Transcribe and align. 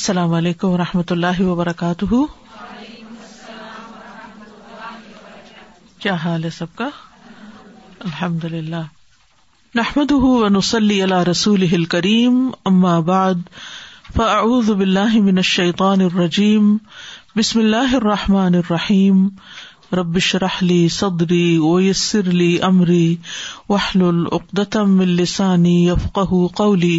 السلام 0.00 0.32
علیکم 0.34 0.68
و 0.74 0.76
رحمۃ 0.78 1.10
اللہ 1.14 1.40
وبرکاتہ 1.46 2.06
کیا 6.02 6.14
حال 6.22 6.44
ہے 6.44 6.50
سب 6.58 6.72
کا 6.74 6.88
الحمد 8.10 8.44
للہ 8.52 8.80
نحمد 9.80 10.12
رسول 11.30 11.84
کریم 11.96 12.38
اما 12.72 12.98
بعد 13.10 13.42
فاعوذ 14.16 14.70
فعز 14.70 14.70
من 14.80 14.96
الہمنشیقان 14.96 16.00
الرجیم 16.10 16.76
بسم 17.36 17.58
اللہ 17.66 17.94
الرحمٰن 18.02 18.54
الرحیم 18.64 19.26
ربش 20.00 20.34
رحلی 20.48 20.80
صدری 21.02 21.44
ویسر 21.68 22.30
علی 22.34 22.56
عمری 22.72 23.14
وحل 23.68 24.02
العقدم 24.08 24.98
السانی 25.10 25.76
یفقہ 25.88 26.46
قولی 26.64 26.98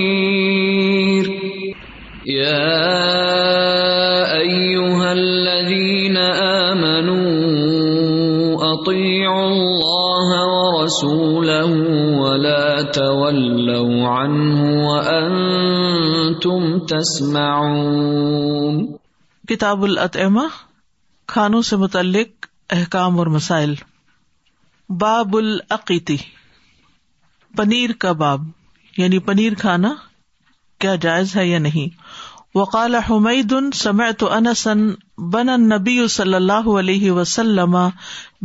رَسُولَهُ 10.81 12.19
وَلَا 12.23 12.65
تَوَلَّوْا 12.97 14.09
عَنْهُ 14.11 14.67
وَأَنْتُمْ 14.89 16.61
تَسْمَعُونَ 16.91 18.79
کتاب 19.53 19.85
الاطعمہ 19.89 20.45
کھانوں 21.33 21.61
سے 21.71 21.79
متعلق 21.83 22.47
احکام 22.77 23.19
اور 23.23 23.31
مسائل 23.37 23.73
باب 25.05 25.37
العقیتی 25.41 26.17
پنیر 27.57 27.91
کا 28.05 28.11
باب 28.23 28.47
یعنی 28.97 29.19
پنیر 29.29 29.59
کھانا 29.65 29.91
کیا 30.85 30.93
جائز 31.07 31.35
ہے 31.41 31.45
یا 31.47 31.59
نہیں 31.67 31.89
وقال 32.59 32.95
حمید 33.09 33.53
سمعت 33.81 34.23
انسن 34.29 34.79
بن 35.35 35.49
النبی 35.57 35.97
صلی 36.17 36.33
اللہ 36.43 36.65
علیہ 36.83 37.11
وسلم 37.19 37.77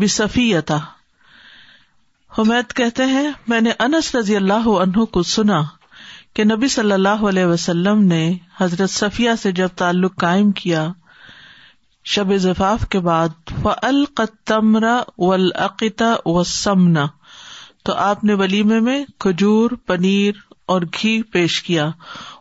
بصفیتہ 0.03 0.79
حمید 2.37 2.73
کہتے 2.77 3.05
ہیں 3.11 3.29
میں 3.49 3.61
نے 3.61 3.71
انس 3.85 4.15
رضی 4.15 4.35
اللہ 4.37 4.67
عنہ 4.81 5.05
کو 5.13 5.23
سنا 5.29 5.61
کہ 6.37 6.45
نبی 6.45 6.69
صلی 6.75 6.93
اللہ 6.93 7.23
علیہ 7.29 7.45
وسلم 7.53 8.03
نے 8.09 8.19
حضرت 8.61 8.91
صفیہ 8.91 9.31
سے 9.43 9.53
جب 9.61 9.69
تعلق 9.77 10.17
قائم 10.21 10.51
کیا 10.59 10.83
شب 12.15 12.33
کے 12.91 13.01
بعد 13.07 13.53
ولاقتا 15.19 16.13
و 16.35 16.43
سمنا 16.53 17.07
تو 17.85 17.95
آپ 18.11 18.25
نے 18.25 18.35
ولیمے 18.43 18.81
میں 18.89 19.01
کھجور 19.25 19.71
پنیر 19.87 20.45
اور 20.75 20.83
گھی 20.99 21.21
پیش 21.33 21.61
کیا 21.69 21.89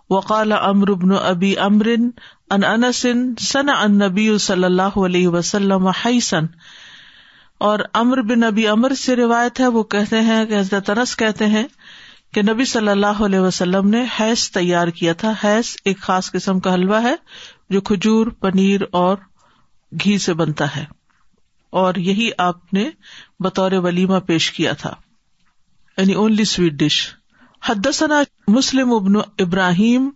وقال 0.10 0.52
امر 0.62 0.90
ابن 0.98 1.12
ابی 1.24 1.58
امرن 1.70 2.10
ان 2.56 2.64
انسن 2.74 3.26
سن 3.52 3.70
نبی 4.04 4.38
صلی 4.50 4.64
اللہ 4.72 5.00
علیہ 5.06 5.28
وسلم 5.38 5.88
اور 7.66 7.80
امر 8.00 8.22
بن 8.30 8.44
ابی 8.44 8.66
امر 8.68 8.94
سے 9.02 9.16
روایت 9.16 9.60
ہے 9.60 9.68
وہ 9.76 9.82
کہتے 9.94 10.20
ہیں 10.26 10.44
کہ 10.50 10.58
حضرت 10.58 11.16
کہتے 11.20 11.46
ہیں 11.54 11.64
کہ 12.34 12.42
نبی 12.50 12.66
صلی 12.72 12.90
اللہ 12.90 13.22
علیہ 13.28 13.40
وسلم 13.46 13.88
نے 13.90 14.04
حیض 14.20 14.44
تیار 14.58 14.88
کیا 15.00 15.14
تھا 15.24 15.32
حیض 15.44 15.68
ایک 15.92 16.00
خاص 16.08 16.30
قسم 16.32 16.60
کا 16.68 16.74
حلوہ 16.74 17.02
ہے 17.04 17.14
جو 17.76 17.82
کھجور 17.90 18.28
پنیر 18.46 18.82
اور 19.02 19.18
گھی 20.04 20.18
سے 20.28 20.34
بنتا 20.42 20.66
ہے 20.76 20.84
اور 21.84 21.96
یہی 22.10 22.30
آپ 22.48 22.74
نے 22.74 22.84
بطور 23.44 23.72
ولیمہ 23.88 24.20
پیش 24.28 24.52
کیا 24.60 24.74
تھا 24.84 24.94
یعنی 25.98 26.14
اونلی 26.26 26.46
سویٹ 26.54 26.74
ڈش 26.84 27.00
حدسنا 27.70 28.22
مسلم 28.58 28.94
ابن 29.00 29.16
ابراہیم 29.48 30.10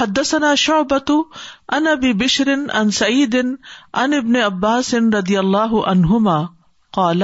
حدسنا 0.00 0.54
شعبت 0.66 1.12
ان 1.16 1.86
ابی 1.96 2.12
بشرن 2.26 2.66
ان 2.82 2.90
سعید 3.00 3.38
ان 3.44 4.12
ابن 4.22 4.36
ان 4.64 5.12
ردی 5.14 5.36
اللہ 5.46 5.80
عنہما 5.94 6.38
قال 6.96 7.22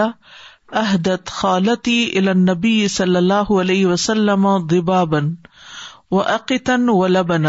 احدت 0.79 1.31
خالتی 1.37 1.95
النبی 2.21 2.75
صلی 2.95 3.17
اللہ 3.17 3.53
علیہ 3.61 3.87
وسلم 3.87 4.47
دبابن 4.71 5.33
و 6.11 6.21
عقتاً 6.33 6.89
و 6.95 7.07
لبن 7.13 7.47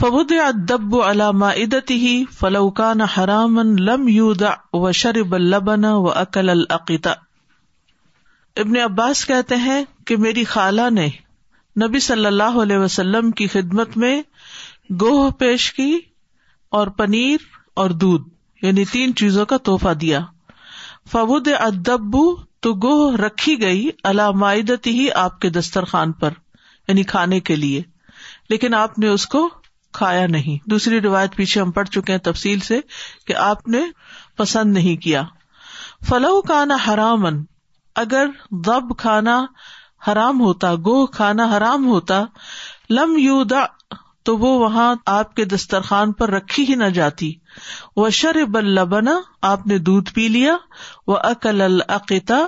فبد 0.00 0.32
ادب 0.44 0.94
علامہ 1.08 1.46
عدتی 1.64 1.94
ہی 2.06 2.14
فلوکان 2.38 3.00
حرام 3.16 3.58
لم 3.88 4.06
یودا 4.08 4.52
و 4.82 4.92
شرب 5.00 5.34
البن 5.34 5.84
و 5.94 6.08
عقل 6.22 6.50
العقیتا 6.54 7.12
ابن 8.62 8.76
عباس 8.84 9.24
کہتے 9.26 9.56
ہیں 9.66 9.82
کہ 10.06 10.16
میری 10.26 10.44
خالہ 10.54 10.88
نے 10.98 11.08
نبی 11.84 12.00
صلی 12.10 12.26
اللہ 12.26 12.58
علیہ 12.62 12.78
وسلم 12.78 13.30
کی 13.40 13.46
خدمت 13.56 13.96
میں 14.04 14.14
گوہ 15.00 15.30
پیش 15.42 15.72
کی 15.78 15.92
اور 16.80 16.86
پنیر 16.98 17.46
اور 17.82 17.90
دودھ 18.04 18.28
یعنی 18.66 18.84
تین 18.96 19.14
چیزوں 19.22 19.46
کا 19.52 19.56
تحفہ 19.70 19.92
دیا 20.00 20.20
فبود 21.10 21.48
ادبو 21.60 22.24
تو 22.62 22.72
گوہ 22.82 23.16
رکھی 23.20 23.60
گئی 23.62 23.90
ہی 24.86 25.08
آپ 25.24 25.38
کے 25.40 25.48
دسترخوان 25.56 26.12
پر 26.22 26.32
یعنی 26.88 27.02
کھانے 27.12 27.40
کے 27.48 27.56
لیے 27.56 27.82
لیکن 28.50 28.74
آپ 28.74 28.98
نے 28.98 29.08
اس 29.08 29.26
کو 29.34 29.48
کھایا 29.98 30.26
نہیں 30.26 30.68
دوسری 30.70 31.00
روایت 31.00 31.34
پیچھے 31.36 31.60
ہم 31.60 31.70
پڑ 31.78 31.84
چکے 31.84 32.12
ہیں 32.12 32.20
تفصیل 32.32 32.60
سے 32.68 32.78
کہ 33.26 33.34
آپ 33.50 33.66
نے 33.68 33.80
پسند 34.36 34.72
نہیں 34.74 34.96
کیا 35.02 35.22
فلو 36.08 36.40
کانا 36.48 36.76
حرامن 36.86 37.42
اگر 38.04 38.26
دب 38.66 38.96
کھانا 38.98 39.44
حرام 40.08 40.40
ہوتا 40.40 40.74
گوہ 40.86 41.06
کھانا 41.16 41.44
حرام 41.56 41.86
ہوتا 41.86 42.24
لم 42.90 43.16
یو 43.18 43.42
دا 43.50 43.64
تو 44.24 44.36
وہ 44.38 44.50
وہاں 44.58 44.94
آپ 45.12 45.34
کے 45.36 45.44
دسترخوان 45.52 46.12
پر 46.18 46.30
رکھی 46.30 46.64
ہی 46.68 46.74
نہ 46.82 46.88
جاتی 46.94 47.32
وہ 47.96 48.08
شر 48.20 48.44
بل 48.56 48.84
بنا 48.90 49.18
آپ 49.50 49.66
نے 49.66 49.78
دودھ 49.88 50.12
پی 50.14 50.26
لیا 50.34 50.56
وہ 51.06 51.16
اقل 51.30 51.60
العقتا 51.60 52.38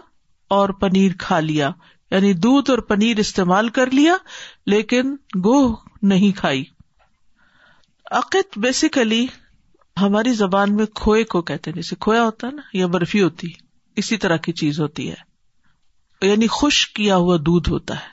اور 0.57 0.69
پنیر 0.81 1.13
کھا 1.19 1.39
لیا 1.49 1.71
یعنی 2.11 2.33
دودھ 2.47 2.71
اور 2.71 2.79
پنیر 2.91 3.19
استعمال 3.19 3.69
کر 3.79 3.91
لیا 3.91 4.17
لیکن 4.73 5.15
گوہ 5.45 5.75
نہیں 6.13 6.37
کھائی 6.41 6.65
عقت 8.21 8.59
بیسیکلی 8.63 9.27
ہماری 10.01 10.33
زبان 10.35 10.75
میں 10.77 10.87
کھوئے 11.01 11.23
کو 11.35 11.41
کہتے 11.49 11.71
ہیں 11.71 11.77
جیسے 11.77 11.97
کھویا 12.01 12.23
ہوتا 12.25 12.51
نا 12.55 12.63
یا 12.79 12.87
برفی 12.95 13.23
ہوتی 13.23 13.49
اسی 14.03 14.17
طرح 14.25 14.37
کی 14.47 14.53
چیز 14.61 14.81
ہوتی 14.81 15.11
ہے 15.11 16.27
یعنی 16.29 16.47
خشک 16.61 16.93
کیا 16.97 17.17
ہوا 17.17 17.37
دودھ 17.47 17.71
ہوتا 17.71 17.95
ہے 18.01 18.13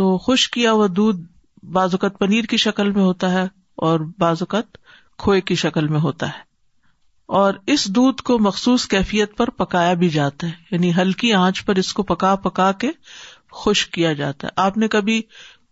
تو 0.00 0.16
خشک 0.26 0.52
کیا 0.52 0.72
ہوا 0.72 0.86
دودھ 0.96 1.22
بعض 1.74 1.94
اوقات 1.94 2.18
پنیر 2.18 2.44
کی 2.50 2.56
شکل 2.56 2.90
میں 2.92 3.02
ہوتا 3.02 3.30
ہے 3.32 3.44
اور 3.88 4.00
بعض 4.18 4.42
اوقات 4.42 4.78
کھوئے 5.18 5.40
کی 5.48 5.54
شکل 5.56 5.88
میں 5.88 6.00
ہوتا 6.00 6.26
ہے 6.28 6.50
اور 7.40 7.54
اس 7.72 7.84
دودھ 7.96 8.22
کو 8.30 8.38
مخصوص 8.46 8.86
کیفیت 8.94 9.36
پر 9.36 9.50
پکایا 9.58 9.92
بھی 10.00 10.08
جاتا 10.16 10.46
ہے 10.46 10.52
یعنی 10.70 10.90
ہلکی 10.96 11.32
آنچ 11.34 11.64
پر 11.64 11.76
اس 11.82 11.92
کو 11.94 12.02
پکا 12.08 12.34
پکا 12.48 12.70
کے 12.80 12.90
خشک 13.64 13.92
کیا 13.92 14.12
جاتا 14.12 14.46
ہے 14.48 14.52
آپ 14.64 14.76
نے 14.78 14.88
کبھی 14.94 15.20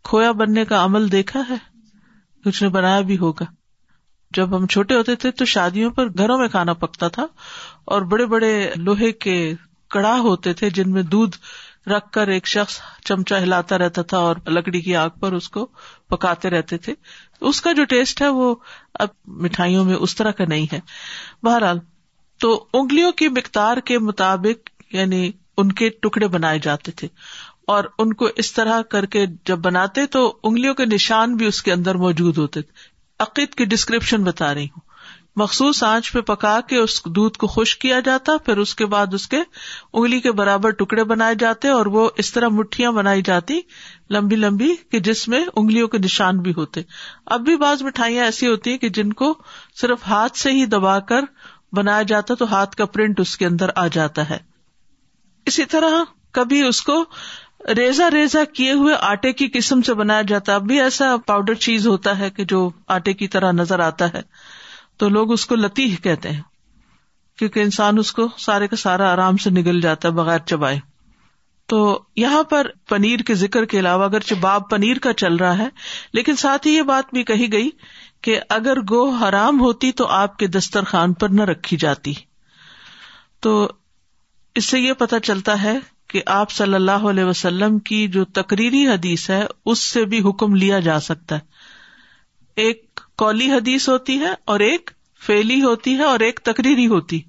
کھویا 0.09 0.31
بننے 0.43 0.65
کا 0.65 0.85
عمل 0.85 1.11
دیکھا 1.13 1.43
ہے 1.49 1.57
کچھ 2.45 2.63
نے 2.63 2.69
بنایا 2.79 3.01
بھی 3.11 3.19
ہوگا 3.19 3.45
جب 4.37 4.57
ہم 4.57 4.67
چھوٹے 4.73 4.95
ہوتے 4.95 5.15
تھے 5.23 5.31
تو 5.41 5.45
شادیوں 5.55 5.91
پر 5.91 6.09
گھروں 6.19 6.39
میں 6.39 6.49
کھانا 6.49 6.73
پکتا 6.85 7.09
تھا 7.17 7.27
اور 7.95 8.03
بڑے 8.13 8.27
بڑے 8.35 8.53
لوہے 8.77 9.11
کے 9.25 9.37
کڑا 9.95 10.15
ہوتے 10.21 10.53
تھے 10.59 10.71
جن 10.71 10.91
میں 10.93 11.03
دودھ 11.13 11.37
رکھ 11.93 12.11
کر 12.13 12.29
ایک 12.35 12.47
شخص 12.47 12.79
چمچا 13.09 13.39
ہلاتا 13.43 13.79
رہتا 13.79 14.03
تھا 14.13 14.19
اور 14.29 14.37
لکڑی 14.59 14.81
کی 14.87 14.97
آگ 15.05 15.11
پر 15.21 15.33
اس 15.39 15.49
کو 15.57 15.67
پکاتے 16.15 16.51
رہتے 16.55 16.79
تھے 16.87 16.95
اس 17.51 17.61
کا 17.67 17.73
جو 17.79 17.85
ٹیسٹ 17.93 18.23
ہے 18.23 18.29
وہ 18.39 18.55
اب 19.05 19.09
مٹھائیوں 19.45 19.85
میں 19.91 19.95
اس 20.07 20.15
طرح 20.21 20.31
کا 20.41 20.45
نہیں 20.55 20.67
ہے 20.73 20.81
بہرحال 21.49 21.79
تو 22.45 22.53
انگلیوں 22.81 23.13
کی 23.21 23.29
مقدار 23.39 23.77
کے 23.91 23.99
مطابق 24.11 24.71
یعنی 24.95 25.23
ان 25.63 25.73
کے 25.81 25.89
ٹکڑے 26.05 26.29
بنائے 26.35 26.59
جاتے 26.67 26.93
تھے 27.01 27.09
اور 27.73 27.85
ان 28.03 28.13
کو 28.21 28.29
اس 28.43 28.53
طرح 28.53 28.81
کر 28.93 29.07
کے 29.15 29.25
جب 29.49 29.59
بناتے 29.69 30.07
تو 30.17 30.23
انگلیوں 30.49 30.75
کے 30.81 30.85
نشان 30.95 31.35
بھی 31.43 31.47
اس 31.47 31.63
کے 31.67 31.73
اندر 31.73 31.95
موجود 32.05 32.39
ہوتے 32.45 32.63
تھے 32.69 32.89
عقید 33.25 33.55
کی 33.61 33.65
ڈسکرپشن 33.75 34.25
بتا 34.31 34.53
رہی 34.55 34.67
ہوں 34.77 34.89
مخصوص 35.37 35.83
آنچ 35.85 36.11
پہ 36.13 36.21
پکا 36.27 36.59
کے 36.69 36.77
اس 36.77 37.05
دودھ 37.17 37.37
کو 37.39 37.47
خشک 37.47 37.81
کیا 37.81 37.99
جاتا 38.05 38.37
پھر 38.45 38.57
اس 38.59 38.75
کے 38.75 38.87
بعد 38.95 39.15
اس 39.15 39.27
کے 39.29 39.37
انگلی 39.41 40.19
کے 40.21 40.33
برابر 40.41 40.71
ٹکڑے 40.81 41.05
بنائے 41.13 41.35
جاتے 41.39 41.69
اور 41.69 41.87
وہ 41.97 42.09
اس 42.23 42.33
طرح 42.33 42.49
مٹھیاں 42.55 42.91
بنائی 42.93 43.23
جاتی 43.25 43.61
لمبی 44.15 44.37
لمبی 44.37 44.75
کہ 44.93 44.99
جس 45.11 45.27
میں 45.29 45.45
انگلیوں 45.55 45.89
کے 45.89 45.99
نشان 45.99 46.39
بھی 46.47 46.53
ہوتے 46.57 46.83
اب 47.37 47.41
بھی 47.45 47.57
بعض 47.57 47.83
مٹھائیاں 47.83 48.25
ایسی 48.25 48.47
ہوتی 48.49 48.71
ہیں 48.71 48.79
کہ 48.79 48.89
جن 49.01 49.13
کو 49.23 49.33
صرف 49.81 50.07
ہاتھ 50.09 50.39
سے 50.39 50.51
ہی 50.53 50.65
دبا 50.75 50.99
کر 51.13 51.25
بنایا 51.77 52.03
جاتا 52.13 52.35
تو 52.39 52.53
ہاتھ 52.55 52.77
کا 52.77 52.87
پرنٹ 52.95 53.21
اس 53.21 53.37
کے 53.37 53.47
اندر 53.47 53.71
آ 53.77 53.87
جاتا 53.93 54.29
ہے 54.31 54.39
اسی 55.51 55.65
طرح 55.75 56.03
کبھی 56.39 56.61
اس 56.67 56.81
کو 56.89 57.03
ریزا 57.77 58.11
ریزا 58.11 58.43
کیے 58.55 58.73
ہوئے 58.73 58.95
آٹے 59.07 59.33
کی 59.39 59.49
قسم 59.55 59.81
سے 59.87 59.95
بنایا 59.95 60.23
جاتا 60.29 60.55
اب 60.55 60.67
بھی 60.67 60.81
ایسا 60.81 61.17
پاؤڈر 61.27 61.55
چیز 61.69 61.87
ہوتا 61.87 62.19
ہے 62.19 62.31
کہ 62.37 62.45
جو 62.49 62.69
آٹے 62.97 63.13
کی 63.23 63.29
طرح 63.37 63.53
نظر 63.53 63.81
آتا 63.87 64.13
ہے 64.15 64.23
تو 65.01 65.09
لوگ 65.09 65.31
اس 65.33 65.45
کو 65.51 65.55
لتیح 65.57 65.95
کہتے 66.03 66.31
ہیں 66.31 66.41
کیونکہ 67.39 67.61
انسان 67.61 67.99
اس 67.99 68.11
کو 68.13 68.27
سارے 68.47 68.67
کا 68.69 68.77
سارا 68.77 69.11
آرام 69.13 69.37
سے 69.45 69.51
نگل 69.59 69.81
جاتا 69.81 70.09
ہے 70.09 70.13
بغیر 70.15 70.39
چبائے 70.51 70.79
تو 71.73 71.79
یہاں 72.17 72.43
پر 72.51 72.67
پنیر 72.89 73.23
کے 73.27 73.35
ذکر 73.43 73.65
کے 73.73 73.79
علاوہ 73.79 74.05
اگر 74.05 74.33
باب 74.41 74.69
پنیر 74.71 74.99
کا 75.03 75.13
چل 75.23 75.37
رہا 75.43 75.57
ہے 75.59 75.69
لیکن 76.19 76.37
ساتھ 76.45 76.67
ہی 76.67 76.73
یہ 76.75 76.83
بات 76.93 77.13
بھی 77.15 77.23
کہی 77.31 77.51
گئی 77.53 77.71
کہ 78.27 78.39
اگر 78.59 78.81
گو 78.91 79.05
حرام 79.23 79.61
ہوتی 79.61 79.93
تو 80.01 80.07
آپ 80.19 80.37
کے 80.39 80.47
دسترخوان 80.59 81.13
پر 81.23 81.29
نہ 81.39 81.43
رکھی 81.51 81.77
جاتی 81.85 82.13
تو 83.47 83.55
اس 84.61 84.65
سے 84.75 84.81
یہ 84.81 84.93
پتہ 85.05 85.19
چلتا 85.25 85.63
ہے 85.63 85.77
کہ 86.13 86.23
آپ 86.41 86.51
صلی 86.51 86.75
اللہ 86.75 87.07
علیہ 87.11 87.25
وسلم 87.25 87.79
کی 87.91 88.07
جو 88.19 88.25
تقریری 88.41 88.87
حدیث 88.89 89.29
ہے 89.31 89.45
اس 89.73 89.79
سے 89.93 90.05
بھی 90.15 90.21
حکم 90.29 90.55
لیا 90.65 90.81
جا 90.91 90.99
سکتا 91.11 91.35
ہے 91.37 91.49
ایک 92.63 92.85
کولی 93.21 93.49
حدیث 93.51 93.89
ہوتی 93.89 94.19
ہے 94.21 94.29
اور 94.53 94.61
ایک 94.67 94.91
فیلی 95.25 95.61
ہوتی 95.63 95.97
ہے 95.97 96.05
اور 96.11 96.21
ایک 96.27 96.39
تقریری 96.49 96.87
ہوتی 96.93 97.21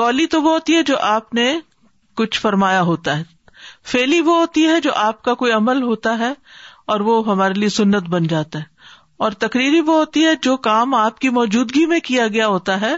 کولی 0.00 0.26
تو 0.34 0.40
وہ 0.42 0.50
ہوتی 0.54 0.74
ہے 0.76 0.82
جو 0.90 0.98
آپ 1.10 1.32
نے 1.34 1.44
کچھ 2.20 2.38
فرمایا 2.40 2.82
ہوتا 2.88 3.16
ہے 3.18 3.22
فیلی 3.92 4.18
وہ 4.26 4.34
ہوتی 4.38 4.66
ہے 4.68 4.80
جو 4.88 4.92
آپ 5.04 5.22
کا 5.28 5.34
کوئی 5.42 5.52
عمل 5.52 5.82
ہوتا 5.82 6.18
ہے 6.18 6.32
اور 6.94 7.00
وہ 7.08 7.14
ہمارے 7.30 7.54
لیے 7.60 7.68
سنت 7.78 8.08
بن 8.16 8.26
جاتا 8.32 8.58
ہے 8.58 8.84
اور 9.26 9.32
تقریری 9.46 9.80
وہ 9.86 9.94
ہوتی 9.98 10.24
ہے 10.26 10.34
جو 10.48 10.56
کام 10.68 10.94
آپ 11.00 11.18
کی 11.18 11.28
موجودگی 11.38 11.84
میں 11.92 12.00
کیا 12.10 12.26
گیا 12.36 12.48
ہوتا 12.56 12.80
ہے 12.80 12.94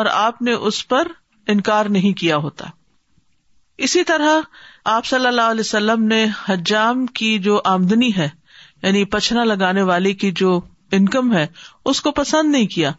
اور 0.00 0.06
آپ 0.20 0.40
نے 0.48 0.52
اس 0.70 0.86
پر 0.88 1.12
انکار 1.54 1.86
نہیں 1.98 2.14
کیا 2.20 2.36
ہوتا 2.46 2.66
اسی 3.88 4.04
طرح 4.12 4.38
آپ 4.96 5.04
صلی 5.12 5.26
اللہ 5.26 5.50
علیہ 5.54 5.68
وسلم 5.68 6.04
نے 6.14 6.24
حجام 6.48 7.04
کی 7.20 7.38
جو 7.48 7.60
آمدنی 7.74 8.14
ہے 8.16 8.28
یعنی 8.82 9.04
پچھنا 9.16 9.44
لگانے 9.54 9.82
والے 9.92 10.12
کی 10.24 10.30
جو 10.42 10.58
انکم 10.96 11.32
ہے 11.36 11.46
اس 11.90 12.00
کو 12.02 12.10
پسند 12.18 12.52
نہیں 12.52 12.66
کیا 12.74 12.90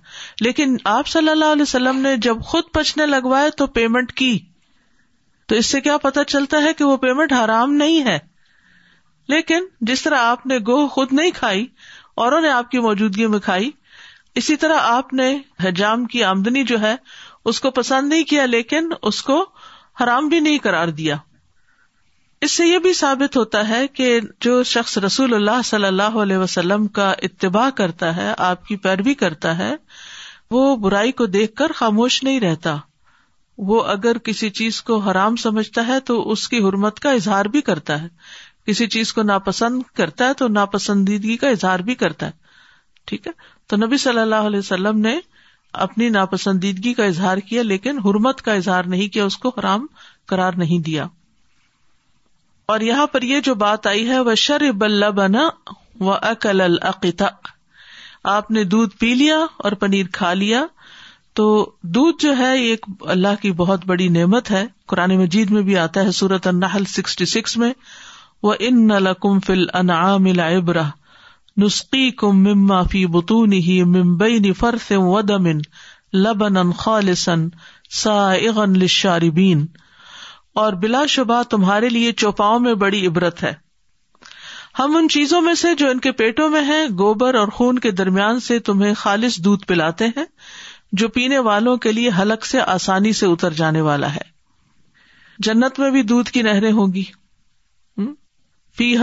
لیکن 0.41 0.75
آپ 0.94 1.07
صلی 1.07 1.30
اللہ 1.30 1.51
علیہ 1.53 1.62
وسلم 1.62 2.00
نے 2.01 2.15
جب 2.21 2.41
خود 2.47 2.63
پچنے 2.74 3.06
لگوائے 3.06 3.50
تو 3.57 3.68
پیمنٹ 3.77 4.12
کی 4.21 4.38
تو 5.47 5.56
اس 5.56 5.65
سے 5.65 5.81
کیا 5.81 5.97
پتا 6.01 6.24
چلتا 6.33 6.62
ہے 6.63 6.74
کہ 6.77 6.83
وہ 6.86 6.97
پیمنٹ 7.06 7.33
حرام 7.33 7.74
نہیں 7.74 8.03
ہے 8.09 8.18
لیکن 9.30 9.65
جس 9.89 10.01
طرح 10.03 10.21
آپ 10.30 10.45
نے 10.47 10.57
گوہ 10.68 10.88
خود 10.97 11.13
نہیں 11.13 11.31
کھائی 11.36 11.65
اوروں 12.24 12.41
نے 12.41 12.50
آپ 12.50 12.69
کی 12.71 12.80
موجودگی 12.80 13.27
میں 13.27 13.39
کھائی 13.44 13.69
اسی 14.39 14.56
طرح 14.63 14.80
آپ 14.89 15.13
نے 15.13 15.33
حجام 15.63 16.06
کی 16.13 16.24
آمدنی 16.24 16.63
جو 16.71 16.80
ہے 16.81 16.95
اس 17.50 17.59
کو 17.62 17.71
پسند 17.71 18.13
نہیں 18.13 18.24
کیا 18.30 18.45
لیکن 18.45 18.89
اس 19.12 19.21
کو 19.24 19.44
حرام 20.01 20.27
بھی 20.30 20.39
نہیں 20.39 20.57
کرار 20.63 20.88
دیا 21.01 21.15
اس 22.41 22.51
سے 22.57 22.65
یہ 22.65 22.77
بھی 22.80 22.91
ثابت 22.94 23.38
ہوتا 23.38 23.68
ہے 23.69 23.86
کہ 23.94 24.19
جو 24.41 24.62
شخص 24.68 24.97
رسول 25.06 25.33
اللہ 25.36 25.62
صلی 25.65 25.86
اللہ 25.86 26.13
علیہ 26.21 26.38
وسلم 26.38 26.86
کا 26.97 27.12
اتباع 27.27 27.69
کرتا 27.75 28.15
ہے 28.15 28.33
آپ 28.50 28.65
کی 28.68 28.75
پیروی 28.86 29.13
کرتا 29.24 29.57
ہے 29.57 29.74
وہ 30.51 30.75
برائی 30.86 31.12
کو 31.21 31.25
دیکھ 31.33 31.56
کر 31.56 31.71
خاموش 31.75 32.21
نہیں 32.24 32.39
رہتا 32.39 32.75
وہ 33.71 33.81
اگر 33.95 34.18
کسی 34.24 34.50
چیز 34.59 34.81
کو 34.83 34.97
حرام 35.09 35.36
سمجھتا 35.45 35.86
ہے 35.88 36.00
تو 36.09 36.19
اس 36.31 36.47
کی 36.50 36.59
حرمت 36.68 37.00
کا 37.00 37.12
اظہار 37.19 37.45
بھی 37.56 37.62
کرتا 37.69 38.01
ہے 38.01 38.07
کسی 38.68 38.88
چیز 38.95 39.12
کو 39.13 39.24
ناپسند 39.24 39.81
کرتا 39.97 40.27
ہے 40.27 40.33
تو 40.44 40.47
ناپسندیدگی 40.47 41.35
کا 41.38 41.50
اظہار 41.50 41.80
بھی 41.89 41.95
کرتا 42.03 42.25
ہے 42.25 42.31
ٹھیک 43.07 43.27
ہے 43.27 43.31
تو 43.69 43.77
نبی 43.85 43.97
صلی 44.06 44.19
اللہ 44.19 44.47
علیہ 44.50 44.59
وسلم 44.59 45.00
نے 45.00 45.19
اپنی 45.88 46.09
ناپسندیدگی 46.09 46.94
کا 47.00 47.06
اظہار 47.06 47.38
کیا 47.50 47.62
لیکن 47.63 48.00
حرمت 48.06 48.42
کا 48.42 48.53
اظہار 48.53 48.83
نہیں 48.95 49.13
کیا 49.13 49.25
اس 49.25 49.38
کو 49.38 49.51
حرام 49.57 49.85
قرار 50.27 50.53
نہیں 50.57 50.80
دیا 50.85 51.07
اور 52.74 52.80
یہاں 52.86 53.06
پر 53.12 53.21
یہ 53.27 53.39
جو 53.45 53.54
بات 53.62 53.88
آئی 53.88 54.07
ہے 54.07 54.18
وہ 54.25 54.33
شر 54.39 54.63
بل 54.81 55.04
بنا 55.19 55.48
و 56.07 56.12
اکل 56.13 56.60
العقتا 56.66 57.27
آپ 58.33 58.51
نے 58.57 58.63
دودھ 58.74 58.94
پی 59.00 59.13
لیا 59.21 59.38
اور 59.68 59.71
پنیر 59.83 60.06
کھا 60.18 60.33
لیا 60.42 60.62
تو 61.39 61.45
دودھ 61.95 62.21
جو 62.24 62.36
ہے 62.38 62.51
ایک 62.66 62.86
اللہ 63.16 63.39
کی 63.42 63.51
بہت 63.63 63.86
بڑی 63.92 64.07
نعمت 64.19 64.51
ہے 64.51 64.63
قرآن 64.94 65.16
مجید 65.24 65.51
میں 65.57 65.62
بھی 65.71 65.77
آتا 65.86 66.04
ہے 66.04 66.12
سورت 66.19 66.48
النحل 66.54 66.86
سکسٹی 66.94 67.25
سکس 67.33 67.57
میں 67.63 67.71
وہ 68.50 68.54
ان 68.69 68.86
نلکم 68.94 69.39
فل 69.50 69.66
انعام 69.81 70.25
ابرا 70.51 70.83
نسخی 71.66 72.10
کم 72.24 72.44
مما 72.50 72.81
فی 72.94 73.06
بتون 73.19 73.54
ہی 73.69 73.81
ممبئی 73.98 74.38
نفر 74.50 74.75
سے 74.88 74.98
ودمن 75.10 75.62
لبن 76.25 76.71
خالصن 76.86 77.50
سائغن 78.04 78.77
للشاربین 78.80 79.57
لشاربین 79.57 79.68
اور 80.59 80.73
بلا 80.83 81.06
شبہ 81.15 81.41
تمہارے 81.50 81.89
لیے 81.89 82.11
چوپاؤں 82.21 82.59
میں 82.63 82.73
بڑی 82.83 83.06
عبرت 83.07 83.41
ہے 83.44 83.51
ہم 84.79 84.95
ان 84.97 85.07
چیزوں 85.13 85.39
میں 85.41 85.53
سے 85.59 85.73
جو 85.81 85.89
ان 85.89 86.00
کے 86.06 86.11
پیٹوں 86.21 86.47
میں 86.56 86.63
گوبر 87.00 87.35
اور 87.41 87.47
خون 87.59 87.79
کے 87.85 87.91
درمیان 88.00 88.39
سے 88.47 88.57
تمہیں 88.69 88.94
خالص 89.03 89.38
دودھ 89.45 89.65
پلاتے 89.67 90.07
ہیں 90.17 90.25
جو 91.01 91.07
پینے 91.17 91.39
والوں 91.47 91.77
کے 91.85 91.91
لیے 91.91 92.09
حلق 92.19 92.45
سے 92.51 92.59
آسانی 92.75 93.13
سے 93.21 93.25
اتر 93.35 93.53
جانے 93.61 93.81
والا 93.88 94.13
ہے 94.15 94.27
جنت 95.47 95.79
میں 95.85 95.89
بھی 95.95 96.01
دودھ 96.11 96.31
کی 96.38 96.41
نہریں 96.50 96.71
ہوں 96.81 96.94
گی 96.94 97.03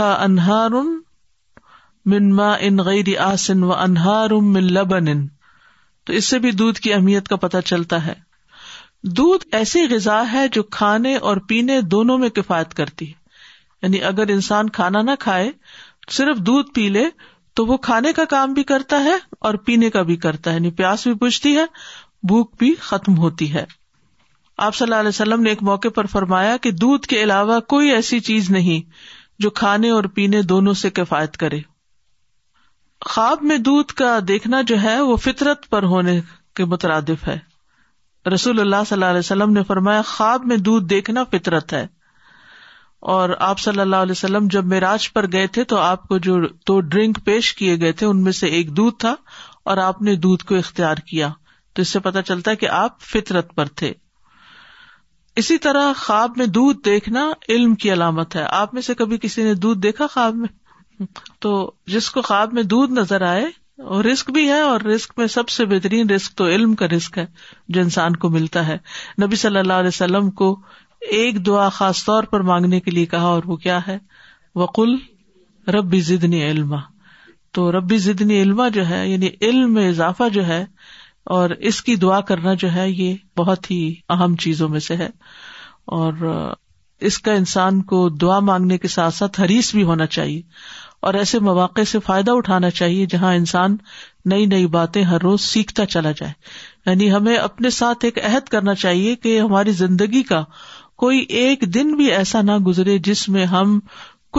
انہار 0.08 0.76
ان 2.10 2.80
غیر 2.90 3.08
آسن 3.30 3.62
و 3.62 3.72
انہار 3.80 4.30
تو 4.90 6.12
اس 6.20 6.24
سے 6.34 6.38
بھی 6.44 6.50
دودھ 6.62 6.80
کی 6.80 6.92
اہمیت 6.94 7.28
کا 7.28 7.36
پتہ 7.48 7.60
چلتا 7.72 8.04
ہے 8.06 8.12
دودھ 9.16 9.44
ایسی 9.56 9.80
غذا 9.90 10.22
ہے 10.32 10.46
جو 10.52 10.62
کھانے 10.76 11.14
اور 11.28 11.36
پینے 11.48 11.80
دونوں 11.90 12.16
میں 12.18 12.28
کفایت 12.38 12.72
کرتی 12.74 13.08
ہے 13.08 13.24
یعنی 13.82 14.02
اگر 14.04 14.28
انسان 14.32 14.70
کھانا 14.78 15.02
نہ 15.02 15.10
کھائے 15.20 15.50
صرف 16.16 16.36
دودھ 16.46 16.70
پی 16.74 16.88
لے 16.88 17.04
تو 17.56 17.66
وہ 17.66 17.76
کھانے 17.88 18.12
کا 18.12 18.24
کام 18.30 18.52
بھی 18.52 18.62
کرتا 18.70 19.02
ہے 19.04 19.14
اور 19.48 19.54
پینے 19.66 19.90
کا 19.90 20.02
بھی 20.08 20.16
کرتا 20.26 20.50
ہے 20.50 20.54
یعنی 20.56 20.70
پیاس 20.80 21.06
بھی 21.06 21.14
بجتی 21.26 21.56
ہے 21.56 21.64
بھوک 22.28 22.54
بھی 22.58 22.74
ختم 22.80 23.18
ہوتی 23.18 23.52
ہے 23.54 23.64
آپ 24.66 24.74
صلی 24.74 24.84
اللہ 24.86 25.00
علیہ 25.00 25.08
وسلم 25.08 25.42
نے 25.42 25.50
ایک 25.50 25.62
موقع 25.62 25.88
پر 25.94 26.06
فرمایا 26.12 26.56
کہ 26.62 26.70
دودھ 26.84 27.06
کے 27.08 27.22
علاوہ 27.22 27.58
کوئی 27.68 27.90
ایسی 27.92 28.20
چیز 28.28 28.50
نہیں 28.50 28.90
جو 29.42 29.50
کھانے 29.62 29.90
اور 29.90 30.04
پینے 30.14 30.42
دونوں 30.52 30.74
سے 30.82 30.90
کفایت 30.98 31.36
کرے 31.36 31.60
خواب 33.08 33.42
میں 33.50 33.56
دودھ 33.70 33.92
کا 33.94 34.18
دیکھنا 34.28 34.60
جو 34.66 34.80
ہے 34.82 35.00
وہ 35.00 35.16
فطرت 35.24 35.68
پر 35.70 35.82
ہونے 35.94 36.20
کے 36.56 36.64
مترادف 36.64 37.26
ہے 37.28 37.38
رسول 38.34 38.60
اللہ 38.60 38.84
صلی 38.86 38.94
اللہ 38.96 39.04
علیہ 39.14 39.18
وسلم 39.18 39.52
نے 39.52 39.62
فرمایا 39.64 40.00
خواب 40.06 40.44
میں 40.46 40.56
دودھ 40.68 40.84
دیکھنا 40.90 41.22
فطرت 41.32 41.72
ہے 41.72 41.86
اور 43.14 43.30
آپ 43.48 43.58
صلی 43.60 43.80
اللہ 43.80 43.96
علیہ 44.06 44.12
وسلم 44.16 44.46
جب 44.50 44.64
میراج 44.66 45.12
پر 45.12 45.30
گئے 45.32 45.46
تھے 45.56 45.64
تو 45.72 45.76
آپ 45.78 46.06
کو 46.08 46.18
جو 46.26 46.36
دو 46.68 46.80
ڈرنک 46.94 47.18
پیش 47.24 47.52
کیے 47.54 47.76
گئے 47.80 47.92
تھے 48.00 48.06
ان 48.06 48.22
میں 48.22 48.32
سے 48.38 48.46
ایک 48.56 48.76
دودھ 48.76 48.96
تھا 49.00 49.14
اور 49.72 49.76
آپ 49.82 50.00
نے 50.02 50.14
دودھ 50.24 50.44
کو 50.46 50.54
اختیار 50.56 50.96
کیا 51.10 51.28
تو 51.74 51.82
اس 51.82 51.88
سے 51.92 51.98
پتا 52.00 52.22
چلتا 52.22 52.50
ہے 52.50 52.56
کہ 52.56 52.68
آپ 52.78 53.00
فطرت 53.12 53.54
پر 53.54 53.68
تھے 53.80 53.92
اسی 55.40 55.58
طرح 55.68 55.92
خواب 55.98 56.36
میں 56.38 56.46
دودھ 56.58 56.78
دیکھنا 56.84 57.26
علم 57.48 57.74
کی 57.82 57.92
علامت 57.92 58.36
ہے 58.36 58.44
آپ 58.58 58.74
میں 58.74 58.82
سے 58.82 58.94
کبھی 58.98 59.18
کسی 59.22 59.42
نے 59.44 59.54
دودھ 59.66 59.80
دیکھا 59.80 60.06
خواب 60.14 60.34
میں 60.36 61.04
تو 61.40 61.54
جس 61.96 62.10
کو 62.10 62.22
خواب 62.22 62.52
میں 62.54 62.62
دودھ 62.74 62.92
نظر 62.98 63.22
آئے 63.28 63.44
اور 63.94 64.04
رسک 64.04 64.30
بھی 64.32 64.46
ہے 64.48 64.58
اور 64.66 64.80
رسک 64.80 65.12
میں 65.18 65.26
سب 65.32 65.48
سے 65.48 65.64
بہترین 65.70 66.10
رسک 66.10 66.34
تو 66.38 66.46
علم 66.48 66.74
کا 66.82 66.86
رسک 66.88 67.16
ہے 67.18 67.24
جو 67.74 67.80
انسان 67.80 68.14
کو 68.22 68.28
ملتا 68.30 68.66
ہے 68.66 68.76
نبی 69.22 69.36
صلی 69.36 69.58
اللہ 69.58 69.82
علیہ 69.82 69.88
وسلم 69.88 70.30
کو 70.38 70.54
ایک 71.16 71.44
دعا 71.46 71.68
خاص 71.78 72.04
طور 72.04 72.24
پر 72.30 72.40
مانگنے 72.50 72.80
کے 72.80 72.90
لیے 72.90 73.06
کہا 73.06 73.26
اور 73.32 73.42
وہ 73.46 73.56
کیا 73.66 73.78
ہے 73.86 73.98
وقل 74.60 74.94
ربی 75.76 76.00
ضدنی 76.08 76.42
علما 76.50 76.76
تو 77.56 77.70
ربی 77.78 77.98
ضدنی 78.06 78.40
علما 78.42 78.68
جو 78.78 78.88
ہے 78.88 79.06
یعنی 79.08 79.28
علم 79.42 79.74
میں 79.74 79.88
اضافہ 79.88 80.28
جو 80.32 80.46
ہے 80.46 80.64
اور 81.36 81.50
اس 81.68 81.82
کی 81.82 81.94
دعا 82.06 82.20
کرنا 82.30 82.54
جو 82.60 82.72
ہے 82.74 82.88
یہ 82.90 83.14
بہت 83.38 83.70
ہی 83.70 83.78
اہم 84.16 84.36
چیزوں 84.44 84.68
میں 84.68 84.80
سے 84.80 84.96
ہے 84.96 85.08
اور 85.98 86.26
اس 87.08 87.18
کا 87.22 87.32
انسان 87.34 87.82
کو 87.92 88.08
دعا 88.22 88.38
مانگنے 88.50 88.78
کے 88.78 88.88
ساتھ 88.88 89.14
ساتھ 89.14 89.40
ہریس 89.40 89.70
بھی 89.74 89.82
ہونا 89.84 90.06
چاہیے 90.16 90.40
اور 91.06 91.14
ایسے 91.14 91.38
مواقع 91.46 91.82
سے 91.86 91.98
فائدہ 92.04 92.30
اٹھانا 92.36 92.68
چاہیے 92.78 93.04
جہاں 93.10 93.32
انسان 93.34 93.76
نئی 94.30 94.46
نئی 94.52 94.66
باتیں 94.76 95.02
ہر 95.10 95.20
روز 95.22 95.40
سیکھتا 95.40 95.84
چلا 95.92 96.10
جائے 96.20 96.32
یعنی 96.86 97.10
ہمیں 97.12 97.36
اپنے 97.36 97.70
ساتھ 97.76 98.04
ایک 98.04 98.18
عہد 98.24 98.48
کرنا 98.54 98.74
چاہیے 98.80 99.14
کہ 99.26 99.38
ہماری 99.40 99.72
زندگی 99.82 100.22
کا 100.30 100.42
کوئی 101.02 101.18
ایک 101.42 101.60
دن 101.74 101.94
بھی 101.96 102.10
ایسا 102.12 102.40
نہ 102.48 102.56
گزرے 102.66 102.96
جس 103.10 103.28
میں 103.36 103.44
ہم 103.52 103.78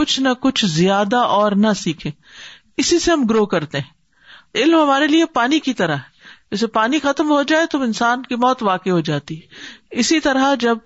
کچھ 0.00 0.18
نہ 0.20 0.28
کچھ 0.40 0.64
زیادہ 0.74 1.20
اور 1.38 1.52
نہ 1.64 1.72
سیکھیں 1.82 2.10
اسی 2.10 2.98
سے 3.04 3.10
ہم 3.12 3.24
گرو 3.30 3.44
کرتے 3.54 3.78
ہیں 3.78 4.60
علم 4.64 4.78
ہمارے 4.82 5.06
لیے 5.14 5.26
پانی 5.40 5.60
کی 5.68 5.74
طرح 5.82 5.96
ہے 6.04 6.26
جیسے 6.50 6.66
پانی 6.76 6.98
ختم 7.08 7.30
ہو 7.30 7.42
جائے 7.54 7.66
تو 7.72 7.82
انسان 7.82 8.22
کی 8.28 8.36
موت 8.44 8.62
واقع 8.72 8.90
ہو 8.90 9.00
جاتی 9.10 9.38
اسی 10.04 10.20
طرح 10.28 10.54
جب 10.66 10.84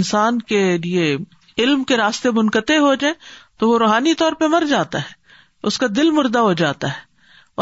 انسان 0.00 0.40
کے 0.52 0.62
لیے 0.84 1.14
علم 1.62 1.82
کے 1.84 1.96
راستے 1.96 2.30
منقطع 2.34 2.76
ہو 2.82 2.94
جائے 3.04 3.14
تو 3.60 3.68
وہ 3.68 3.78
روحانی 3.78 4.12
طور 4.20 4.32
پہ 4.38 4.44
مر 4.52 4.64
جاتا 4.68 4.98
ہے 4.98 5.66
اس 5.68 5.76
کا 5.78 5.86
دل 5.96 6.10
مردہ 6.18 6.38
ہو 6.46 6.52
جاتا 6.60 6.88
ہے 6.88 7.08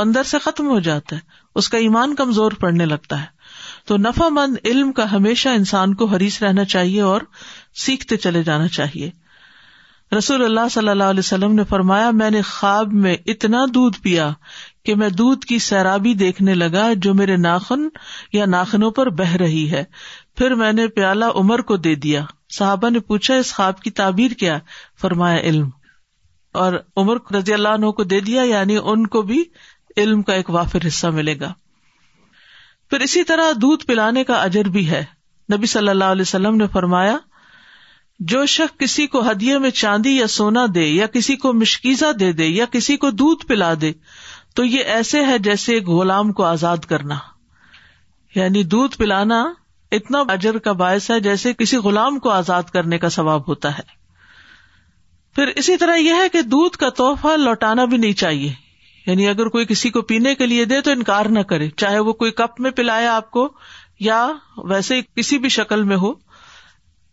اندر 0.00 0.22
سے 0.32 0.38
ختم 0.42 0.66
ہو 0.70 0.78
جاتا 0.88 1.16
ہے 1.16 1.20
اس 1.60 1.68
کا 1.68 1.78
ایمان 1.84 2.14
کمزور 2.14 2.52
پڑنے 2.64 2.84
لگتا 2.86 3.20
ہے 3.20 3.36
تو 3.90 4.28
مند 4.30 4.56
علم 4.70 4.92
کا 4.98 5.10
ہمیشہ 5.12 5.48
انسان 5.60 5.94
کو 6.02 6.06
حریث 6.12 6.42
رہنا 6.42 6.64
چاہیے 6.74 7.00
اور 7.02 7.20
سیکھتے 7.84 8.16
چلے 8.26 8.42
جانا 8.50 8.68
چاہیے 8.76 9.10
رسول 10.16 10.44
اللہ 10.44 10.68
صلی 10.70 10.88
اللہ 10.88 11.10
علیہ 11.14 11.24
وسلم 11.24 11.54
نے 11.54 11.64
فرمایا 11.68 12.10
میں 12.20 12.30
نے 12.30 12.42
خواب 12.50 12.92
میں 13.06 13.16
اتنا 13.34 13.64
دودھ 13.74 14.00
پیا 14.02 14.30
کہ 14.84 14.94
میں 15.02 15.08
دودھ 15.22 15.46
کی 15.46 15.58
سیرابی 15.68 16.12
دیکھنے 16.22 16.54
لگا 16.54 16.86
جو 17.06 17.14
میرے 17.14 17.36
ناخن 17.48 17.88
یا 18.32 18.46
ناخنوں 18.54 18.90
پر 19.00 19.10
بہ 19.18 19.34
رہی 19.42 19.70
ہے 19.70 19.82
پھر 20.36 20.54
میں 20.62 20.72
نے 20.72 20.86
پیالہ 21.00 21.24
عمر 21.42 21.60
کو 21.72 21.76
دے 21.88 21.94
دیا 22.06 22.22
صحابہ 22.58 22.90
نے 22.90 23.00
پوچھا 23.10 23.34
اس 23.44 23.52
خواب 23.56 23.80
کی 23.82 23.90
تعبیر 24.02 24.32
کیا 24.44 24.58
فرمایا 25.00 25.40
علم 25.50 25.68
اور 26.64 26.72
عمر 26.96 27.16
رضی 27.34 27.52
اللہ 27.54 27.74
عنہ 27.78 27.90
کو 27.96 28.04
دے 28.12 28.20
دیا 28.26 28.42
یعنی 28.42 28.76
ان 28.82 29.06
کو 29.14 29.22
بھی 29.30 29.42
علم 29.96 30.22
کا 30.22 30.34
ایک 30.34 30.50
وافر 30.50 30.86
حصہ 30.86 31.06
ملے 31.14 31.38
گا 31.40 31.52
پھر 32.90 33.00
اسی 33.04 33.22
طرح 33.24 33.50
دودھ 33.62 33.84
پلانے 33.86 34.24
کا 34.24 34.42
اجر 34.42 34.68
بھی 34.76 34.88
ہے 34.90 35.04
نبی 35.52 35.66
صلی 35.66 35.88
اللہ 35.88 36.12
علیہ 36.14 36.22
وسلم 36.22 36.56
نے 36.56 36.66
فرمایا 36.72 37.16
جو 38.30 38.44
شخص 38.52 38.78
کسی 38.78 39.06
کو 39.06 39.20
ہدیے 39.30 39.58
میں 39.64 39.70
چاندی 39.80 40.16
یا 40.16 40.26
سونا 40.36 40.64
دے 40.74 40.84
یا 40.86 41.06
کسی 41.12 41.36
کو 41.44 41.52
مشکیزہ 41.54 42.12
دے 42.20 42.30
دے 42.40 42.46
یا 42.46 42.64
کسی 42.72 42.96
کو 43.04 43.10
دودھ 43.10 43.46
پلا 43.46 43.72
دے 43.80 43.92
تو 44.56 44.64
یہ 44.64 44.84
ایسے 44.96 45.24
ہے 45.24 45.38
جیسے 45.38 45.78
غلام 45.86 46.32
کو 46.40 46.44
آزاد 46.44 46.84
کرنا 46.88 47.18
یعنی 48.34 48.62
دودھ 48.76 48.96
پلانا 48.98 49.42
اتنا 49.96 50.22
اجر 50.32 50.58
کا 50.64 50.72
باعث 50.80 51.10
ہے 51.10 51.20
جیسے 51.20 51.52
کسی 51.58 51.76
غلام 51.84 52.18
کو 52.24 52.30
آزاد 52.30 52.62
کرنے 52.72 52.98
کا 53.04 53.08
ثواب 53.10 53.48
ہوتا 53.48 53.76
ہے 53.78 53.82
پھر 55.38 55.48
اسی 55.56 55.76
طرح 55.80 55.96
یہ 55.96 56.14
ہے 56.20 56.28
کہ 56.32 56.40
دودھ 56.42 56.76
کا 56.78 56.88
توحفہ 57.00 57.36
لوٹانا 57.40 57.84
بھی 57.90 57.96
نہیں 57.96 58.12
چاہیے 58.22 58.48
یعنی 59.06 59.28
اگر 59.28 59.48
کوئی 59.56 59.66
کسی 59.66 59.90
کو 59.96 60.00
پینے 60.08 60.34
کے 60.34 60.46
لیے 60.46 60.64
دے 60.70 60.80
تو 60.84 60.90
انکار 60.90 61.26
نہ 61.36 61.42
کرے 61.52 61.68
چاہے 61.82 61.98
وہ 62.06 62.12
کوئی 62.22 62.30
کپ 62.40 62.58
میں 62.60 62.70
پلایا 62.78 63.14
آپ 63.16 63.30
کو 63.36 63.48
یا 64.08 64.18
ویسے 64.70 64.96
ہی 64.96 65.00
کسی 65.16 65.38
بھی 65.44 65.48
شکل 65.58 65.82
میں 65.92 65.96
ہو 66.04 66.12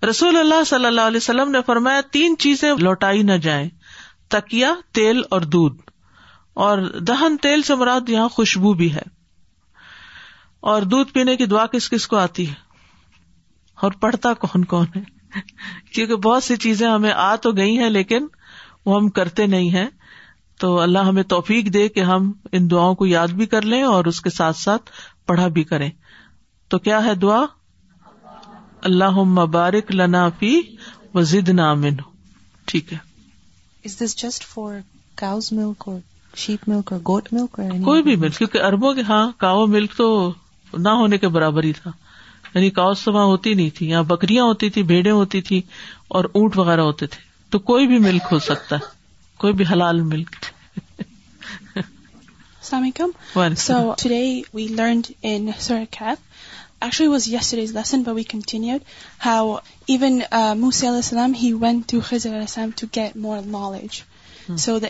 رسول 0.10 0.38
اللہ 0.40 0.64
صلی 0.68 0.86
اللہ 0.86 1.12
علیہ 1.12 1.18
وسلم 1.18 1.52
نے 1.52 1.62
فرمایا 1.66 2.02
تین 2.12 2.38
چیزیں 2.46 2.70
لوٹائی 2.80 3.22
نہ 3.30 3.38
جائیں 3.44 3.68
تکیا 4.38 4.74
تیل 5.00 5.22
اور 5.30 5.42
دودھ 5.58 5.78
اور 6.68 6.90
دہن 7.08 7.38
تیل 7.42 7.62
سے 7.70 7.76
مراد 7.84 8.10
یہاں 8.10 8.30
خوشبو 8.40 8.74
بھی 8.82 8.94
ہے 8.94 9.04
اور 10.74 10.82
دودھ 10.96 11.14
پینے 11.14 11.36
کی 11.36 11.46
دعا 11.54 11.66
کس 11.78 11.90
کس 11.90 12.08
کو 12.08 12.18
آتی 12.26 12.50
ہے 12.50 12.54
اور 13.86 13.92
پڑھتا 14.02 14.34
کون 14.46 14.64
کون 14.74 14.86
ہے 14.96 15.14
کیونکہ 15.94 16.16
بہت 16.24 16.44
سی 16.44 16.56
چیزیں 16.66 16.88
ہمیں 16.88 17.12
آ 17.12 17.36
تو 17.44 17.52
گئی 17.58 17.78
ہیں 17.78 17.90
لیکن 17.90 18.28
وہ 18.86 18.96
ہم 19.00 19.10
کرتے 19.20 19.46
نہیں 19.54 19.70
ہیں 19.74 19.88
تو 20.60 20.80
اللہ 20.80 21.08
ہمیں 21.10 21.24
توفیق 21.34 21.74
دے 21.74 21.88
کہ 21.96 22.00
ہم 22.10 22.32
ان 22.52 22.70
دعاؤں 22.72 22.96
کو 22.96 23.06
یاد 23.06 23.34
بھی 23.40 23.46
کر 23.54 23.62
لیں 23.72 23.82
اور 23.84 24.06
اس 24.12 24.22
کے 24.22 24.30
ساتھ 24.30 24.58
ساتھ 24.58 24.92
پڑھا 25.28 25.48
بھی 25.58 25.64
کریں 25.72 25.90
تو 26.74 26.80
کیا 26.86 27.04
ہے 27.06 27.16
دعا 27.26 27.44
اللہ 28.90 29.22
مبارک 29.42 29.92
لنا 29.96 30.28
فی 30.40 30.56
وزد 31.14 31.50
نام 31.60 31.84
ٹھیک 32.72 32.94
ہے 32.94 32.98
کوئی 37.06 38.02
بھی 38.04 38.16
ملک 38.16 38.38
کیونکہ 38.38 38.62
اربوں 38.70 38.94
کے 38.94 39.02
ہاں 39.10 39.22
کاؤ 39.42 39.66
ملک 39.76 39.98
تو 39.98 40.08
نہ 40.78 40.90
ہونے 41.02 41.18
کے 41.18 41.28
برابر 41.38 41.64
ہی 41.64 41.72
تھا 41.82 41.92
یعنی 42.56 42.70
کاؤتوا 42.72 43.24
ہوتی 43.30 43.54
نہیں 43.54 43.70
تھی 43.78 43.90
یہاں 43.90 44.04
بکریاں 44.10 44.44
ہوتی 44.50 44.70
تھی 44.76 44.84
بھیڑے 44.92 45.12
ہوتی 45.20 45.42
تھی 45.48 45.62
اور 46.18 46.26
اونٹ 46.40 46.58
وغیرہ 46.58 46.82
ہوتے 46.90 47.08
تھے 47.16 47.22
تو 47.52 47.60
کوئی 47.72 47.88
بھی 47.88 47.98
ملک 48.06 48.28
ہو 48.32 48.40
سکتا 48.46 48.76
ہے 48.76 48.94
کوئی 49.44 49.54
بھی 49.62 49.66
حلال 49.72 50.02
ملک 50.14 50.36
السلام 51.78 52.84
علیکم 52.84 53.56
so 53.64 53.78
to 54.02 54.10
day 54.10 54.24
we 54.54 54.68
learned 54.68 55.38
موسی 60.64 60.88
علیہ 60.88 60.96
السلام 60.96 61.34
he 61.42 61.52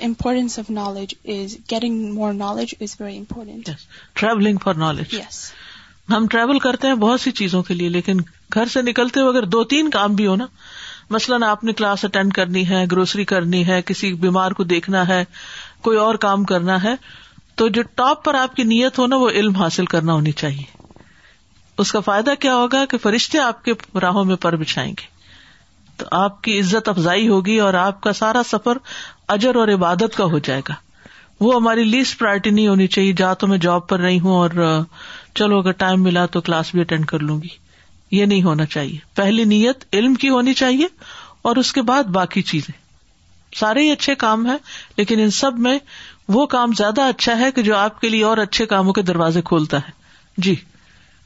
importance 0.05 0.57
of 0.59 0.69
knowledge 0.77 1.13
is 1.37 1.57
getting 1.71 2.13
more 2.13 2.33
knowledge 2.33 2.73
is 2.81 2.95
very 3.01 3.17
important 3.17 3.69
travelling 4.19 4.57
for 4.63 4.75
knowledge 4.87 5.13
yes 5.13 5.43
ہم 6.13 6.25
ٹریول 6.31 6.59
کرتے 6.59 6.87
ہیں 6.87 6.95
بہت 6.95 7.21
سی 7.21 7.31
چیزوں 7.39 7.61
کے 7.63 7.73
لیے 7.73 7.89
لیکن 7.89 8.17
گھر 8.53 8.65
سے 8.73 8.81
نکلتے 8.81 9.19
ہوئے 9.19 9.29
اگر 9.37 9.45
دو 9.53 9.63
تین 9.71 9.89
کام 9.89 10.15
بھی 10.15 10.27
ہو 10.27 10.35
نا 10.35 10.45
مثلاً 11.09 11.43
آپ 11.43 11.63
نے 11.63 11.73
کلاس 11.79 12.03
اٹینڈ 12.05 12.33
کرنی 12.33 12.67
ہے 12.69 12.83
گروسری 12.91 13.25
کرنی 13.31 13.65
ہے 13.67 13.81
کسی 13.85 14.13
بیمار 14.25 14.51
کو 14.59 14.63
دیکھنا 14.73 15.07
ہے 15.07 15.23
کوئی 15.87 15.97
اور 15.97 16.15
کام 16.25 16.43
کرنا 16.51 16.81
ہے 16.83 16.93
تو 17.55 17.67
جو 17.77 17.81
ٹاپ 17.95 18.23
پر 18.25 18.35
آپ 18.35 18.55
کی 18.55 18.63
نیت 18.73 18.99
ہو 18.99 19.07
نا 19.07 19.15
وہ 19.17 19.29
علم 19.41 19.55
حاصل 19.55 19.85
کرنا 19.95 20.13
ہونی 20.13 20.31
چاہیے 20.43 20.63
اس 21.83 21.91
کا 21.91 21.99
فائدہ 21.99 22.33
کیا 22.39 22.55
ہوگا 22.55 22.83
کہ 22.89 22.97
فرشتے 23.03 23.39
آپ 23.39 23.63
کے 23.65 23.73
راہوں 24.01 24.23
میں 24.25 24.35
پر 24.45 24.55
بچھائیں 24.57 24.91
گے 24.99 25.13
تو 25.97 26.05
آپ 26.19 26.41
کی 26.43 26.59
عزت 26.59 26.89
افزائی 26.89 27.27
ہوگی 27.27 27.57
اور 27.65 27.73
آپ 27.87 28.01
کا 28.01 28.13
سارا 28.13 28.41
سفر 28.51 28.77
اجر 29.35 29.55
اور 29.55 29.67
عبادت 29.73 30.15
کا 30.17 30.23
ہو 30.31 30.39
جائے 30.47 30.61
گا 30.69 30.73
وہ 31.39 31.55
ہماری 31.55 31.83
لیسٹ 31.83 32.17
پرائرٹی 32.19 32.49
نہیں 32.49 32.67
ہونی 32.67 32.87
چاہیے 32.87 33.13
جہاں 33.21 33.35
تو 33.39 33.47
میں 33.47 33.57
جاب 33.67 33.87
پر 33.87 33.99
رہی 33.99 34.19
ہوں 34.19 34.35
اور 34.35 34.49
چلو 35.39 35.57
اگر 35.59 35.71
ٹائم 35.83 36.03
ملا 36.03 36.25
تو 36.33 36.41
کلاس 36.47 36.71
بھی 36.73 36.79
اٹینڈ 36.81 37.05
کر 37.07 37.19
لوں 37.29 37.41
گی 37.41 37.47
یہ 38.17 38.25
نہیں 38.25 38.43
ہونا 38.43 38.65
چاہیے 38.75 38.97
پہلی 39.15 39.43
نیت 39.53 39.83
علم 39.93 40.13
کی 40.23 40.29
ہونی 40.29 40.53
چاہیے 40.63 40.87
اور 41.49 41.55
اس 41.61 41.71
کے 41.73 41.81
بعد 41.89 42.11
باقی 42.19 42.41
چیزیں 42.51 42.73
سارے 43.59 43.81
ہی 43.83 43.91
اچھے 43.91 44.15
کام 44.23 44.45
ہیں 44.49 44.57
لیکن 44.97 45.19
ان 45.23 45.29
سب 45.39 45.57
میں 45.67 45.77
وہ 46.35 46.45
کام 46.53 46.71
زیادہ 46.77 47.01
اچھا 47.15 47.37
ہے 47.39 47.51
کہ 47.55 47.61
جو 47.63 47.75
آپ 47.77 47.99
کے 48.01 48.09
لیے 48.09 48.23
اور 48.29 48.37
اچھے 48.45 48.65
کاموں 48.75 48.93
کے 48.93 49.01
دروازے 49.09 49.41
کھولتا 49.49 49.77
ہے 49.87 49.91
جی 50.45 50.55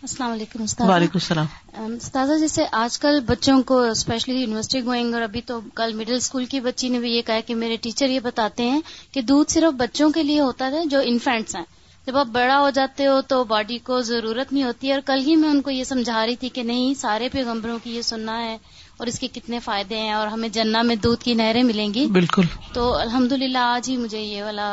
السلام 0.08 0.32
علیکم 0.32 0.84
وعلیکم 0.90 1.20
السلام 1.22 1.46
استاذہ 1.94 2.38
جیسے 2.40 2.66
آج 2.82 2.98
کل 3.00 3.20
بچوں 3.28 3.62
کو 3.72 3.80
اسپیشلی 3.90 4.36
یونیورسٹی 4.42 4.82
گوئنگ 4.86 5.14
اور 5.14 5.22
ابھی 5.22 5.42
تو 5.46 5.60
کل 5.80 5.94
مڈل 5.94 6.16
اسکول 6.16 6.46
کی 6.54 6.60
بچی 6.68 6.90
نے 6.90 7.00
بھی 7.06 7.12
یہ 7.14 7.22
کہا 7.28 7.40
کہ 7.48 7.56
میرے 7.64 7.76
ٹیچر 7.88 8.10
یہ 8.10 8.20
بتاتے 8.24 8.70
ہیں 8.70 8.80
کہ 9.14 9.22
دودھ 9.32 9.52
صرف 9.52 9.74
بچوں 9.82 10.10
کے 10.18 10.24
لیے 10.24 10.40
ہوتا 10.42 10.70
ہے 10.78 10.86
جو 10.92 11.00
انفینٹس 11.06 11.56
ہیں 11.56 11.64
جب 12.08 12.18
آپ 12.18 12.28
بڑا 12.34 12.60
ہو 12.60 12.70
جاتے 12.74 13.08
ہو 13.08 13.20
تو 13.28 13.44
باڈی 13.44 13.78
کو 13.88 14.00
ضرورت 14.12 14.52
نہیں 14.54 14.64
ہوتی 14.64 14.88
ہے 14.88 14.92
اور 14.94 15.02
کل 15.06 15.20
ہی 15.26 15.36
میں 15.36 15.50
ان 15.50 15.62
کو 15.62 15.72
یہ 15.72 15.84
سمجھا 15.84 16.26
رہی 16.26 16.36
تھی 16.44 16.50
کہ 16.58 16.64
نہیں 16.64 16.94
سارے 17.00 17.30
پیغمبروں 17.32 17.78
کی 17.84 17.96
یہ 17.96 18.02
سننا 18.12 18.38
ہے 18.44 18.58
اور 18.98 19.08
اس 19.08 19.20
کے 19.20 19.28
کتنے 19.34 19.60
فائدے 19.66 19.98
ہیں 19.98 20.12
اور 20.14 20.28
ہمیں 20.28 20.48
جنا 20.56 20.82
میں 20.90 20.96
دودھ 21.04 21.24
کی 21.24 21.34
نہریں 21.42 21.62
ملیں 21.64 21.94
گی 21.94 22.06
بالکل 22.18 22.46
تو 22.74 22.92
الحمد 22.98 23.32
للہ 23.42 23.58
آج 23.76 23.90
ہی 23.90 23.96
مجھے 23.98 24.20
یہ 24.20 24.44
والا 24.44 24.70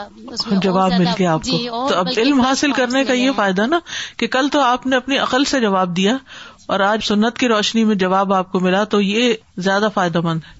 جواب 0.62 0.92
مل 0.98 1.06
گیا 1.18 1.36
ملتا 1.36 1.50
جی، 1.56 1.66
تو 1.68 1.98
اب 1.98 2.08
علم 2.16 2.40
حاصل 2.40 2.72
کرنے 2.80 3.04
کا 3.04 3.12
یہ 3.12 3.30
فائدہ 3.36 3.66
نا 3.74 3.78
کہ 4.16 4.26
کل 4.36 4.48
تو 4.52 4.60
آپ 4.60 4.86
نے 4.86 4.96
اپنی 4.96 5.18
عقل 5.26 5.44
سے 5.52 5.60
جواب 5.60 5.96
دیا 5.96 6.16
اور 6.74 6.80
آج 6.90 7.04
سنت 7.06 7.38
کی 7.38 7.48
روشنی 7.48 7.84
میں 7.90 7.94
جواب 8.04 8.32
آپ 8.34 8.50
کو 8.52 8.60
ملا 8.60 8.82
تو 8.96 9.00
یہ 9.00 9.32
زیادہ 9.68 9.88
فائدہ 9.94 10.20
مند 10.30 10.48
ہے 10.48 10.54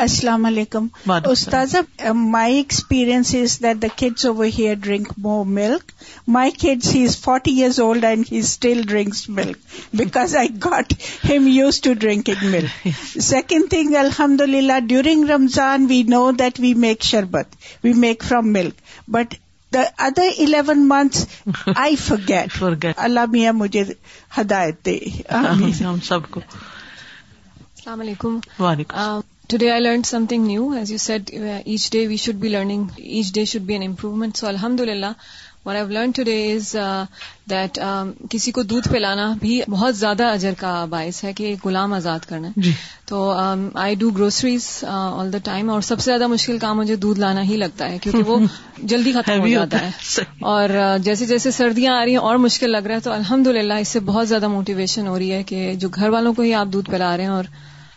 السلام 0.00 0.44
علیکم 0.46 0.86
استاذ 1.30 1.74
my 2.14 2.56
experience 2.56 3.32
that 3.62 3.80
the 3.80 3.86
kids 4.00 4.24
over 4.26 4.46
here 4.58 4.74
drink 4.84 5.08
more 5.22 5.44
milk 5.46 5.90
my 6.36 6.50
kids 6.60 6.94
he 6.94 7.02
is 7.04 7.16
forty 7.24 7.50
years 7.56 7.80
old 7.80 8.04
and 8.04 8.24
he 8.30 8.38
still 8.38 8.80
drinks 8.88 9.28
milk 9.38 9.56
because 9.98 10.36
I 10.36 10.48
got 10.64 10.92
him 11.28 11.46
use 11.48 11.80
to 11.80 11.92
drink 12.00 12.30
milk 12.42 12.86
second 13.22 13.68
thing 13.70 13.94
الحمد 14.00 14.40
للہ 14.48 14.78
during 14.88 15.28
Ramadan 15.30 15.86
we 15.88 16.02
know 16.08 16.30
that 16.38 16.60
we 16.60 16.72
make 16.86 17.02
sharbat 17.04 17.54
we 17.84 17.92
make 18.06 18.22
from 18.28 18.50
milk 18.52 18.80
but 19.16 19.34
the 19.74 19.82
other 20.06 20.28
eleven 20.46 20.86
months 20.88 21.66
I 21.76 21.94
get 22.28 22.62
اللہ 22.96 23.26
میاں 23.32 23.52
مجھے 23.62 23.84
ہدایت 24.40 24.84
دے 24.86 24.98
سب 26.08 26.30
کو 26.30 26.40
السلام 26.40 28.00
علیکم 28.00 28.38
today 29.58 29.70
I 29.70 29.96
think 30.08 30.42
new 30.46 30.68
as 30.78 30.90
you 30.90 30.98
set 30.98 31.30
each 31.36 31.90
day 31.92 32.06
we 32.08 32.16
should 32.16 32.34
be 32.44 32.48
learning 32.48 32.84
each 32.98 33.32
day 33.34 33.44
should 33.50 33.62
be 33.66 33.72
an 33.74 33.82
improvement 33.86 34.36
so 34.36 34.46
الحمد 34.46 34.80
للہ 34.88 35.10
learn 35.88 36.10
to 36.16 36.22
day 36.28 36.36
is 36.52 36.74
that 37.50 37.78
کسی 38.30 38.50
کو 38.56 38.62
دودھ 38.70 38.88
پلانا 38.92 39.26
بھی 39.40 39.60
بہت 39.70 39.96
زیادہ 39.96 40.26
اجر 40.34 40.52
کا 40.58 40.72
باعث 40.90 41.22
ہے 41.24 41.32
کہ 41.40 41.54
غلام 41.64 41.92
آزاد 41.92 42.24
کرنا 42.28 42.48
تو 43.08 43.18
I 43.82 43.94
do 44.04 44.08
groceries 44.18 44.68
all 44.92 45.32
the 45.32 45.38
time 45.50 45.70
اور 45.70 45.80
سب 45.90 46.00
سے 46.00 46.04
زیادہ 46.10 46.26
مشکل 46.34 46.58
کام 46.60 46.76
مجھے 46.78 46.96
دودھ 47.04 47.20
لانا 47.20 47.42
ہی 47.48 47.56
لگتا 47.64 47.90
ہے 47.90 47.98
کیونکہ 48.02 48.30
وہ 48.30 48.38
جلدی 48.94 49.12
ختم 49.20 49.40
ہو 49.40 49.48
جاتا 49.48 49.84
ہے 49.86 49.90
اور 50.54 50.70
جیسے 51.08 51.26
جیسے 51.34 51.50
سردیاں 51.60 51.96
آ 51.98 52.04
رہی 52.04 52.12
ہیں 52.16 52.22
اور 52.32 52.36
مشکل 52.48 52.72
لگ 52.72 52.86
رہا 52.86 52.94
ہے 52.94 53.00
تو 53.06 53.12
الحمد 53.12 53.46
للہ 53.58 53.74
اس 53.84 53.88
سے 53.88 54.00
بہت 54.12 54.28
زیادہ 54.28 54.48
موٹیویشن 54.56 55.06
ہو 55.06 55.18
رہی 55.18 55.32
ہے 55.32 55.42
کہ 55.52 55.72
جو 55.84 55.88
گھر 55.94 56.08
والوں 56.16 56.34
کو 56.34 56.42
ہی 56.48 56.54
آپ 56.64 56.72
دودھ 56.72 56.90
پلا 56.90 57.16
رہے 57.16 57.24
ہیں 57.24 57.30
اور 57.40 57.44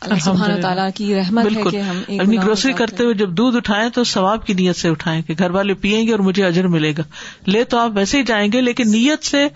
الحمد 0.03 0.61
تعالیٰ 0.61 0.87
کی 0.95 1.13
رحمت 1.15 1.43
بالکل 1.43 1.77
اپنی 2.19 2.37
گروسری 2.43 2.71
کرتے 2.79 3.03
ہوئے 3.03 3.13
جب 3.21 3.29
دودھ 3.37 3.55
اٹھائے 3.57 3.89
تو 3.93 4.03
ثواب 4.13 4.45
کی 4.47 4.53
نیت 4.59 4.75
سے 4.75 4.89
اٹھائیں 4.89 5.21
کہ 5.27 5.33
گھر 5.39 5.51
والے 5.51 5.73
پیئیں 5.83 6.05
گے 6.07 6.11
اور 6.11 6.19
مجھے 6.27 6.45
اجر 6.45 6.67
ملے 6.75 6.91
گا 6.97 7.03
لے 7.47 7.63
تو 7.73 7.77
آپ 7.79 7.91
ویسے 7.95 8.17
ہی 8.17 8.23
جائیں 8.31 8.47
گے 8.53 8.61
لیکن 8.61 8.91
نیت 8.91 9.23
سے 9.25 9.47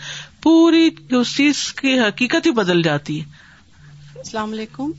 پوری 0.43 0.89
اس 1.19 1.35
چیز 1.37 1.61
کی 1.81 1.99
حقیقت 1.99 2.45
ہی 2.45 2.51
بدل 2.61 2.81
جاتی 2.81 3.19
ہے 3.21 3.37
السلام 4.17 4.51
علیکم 4.53 4.91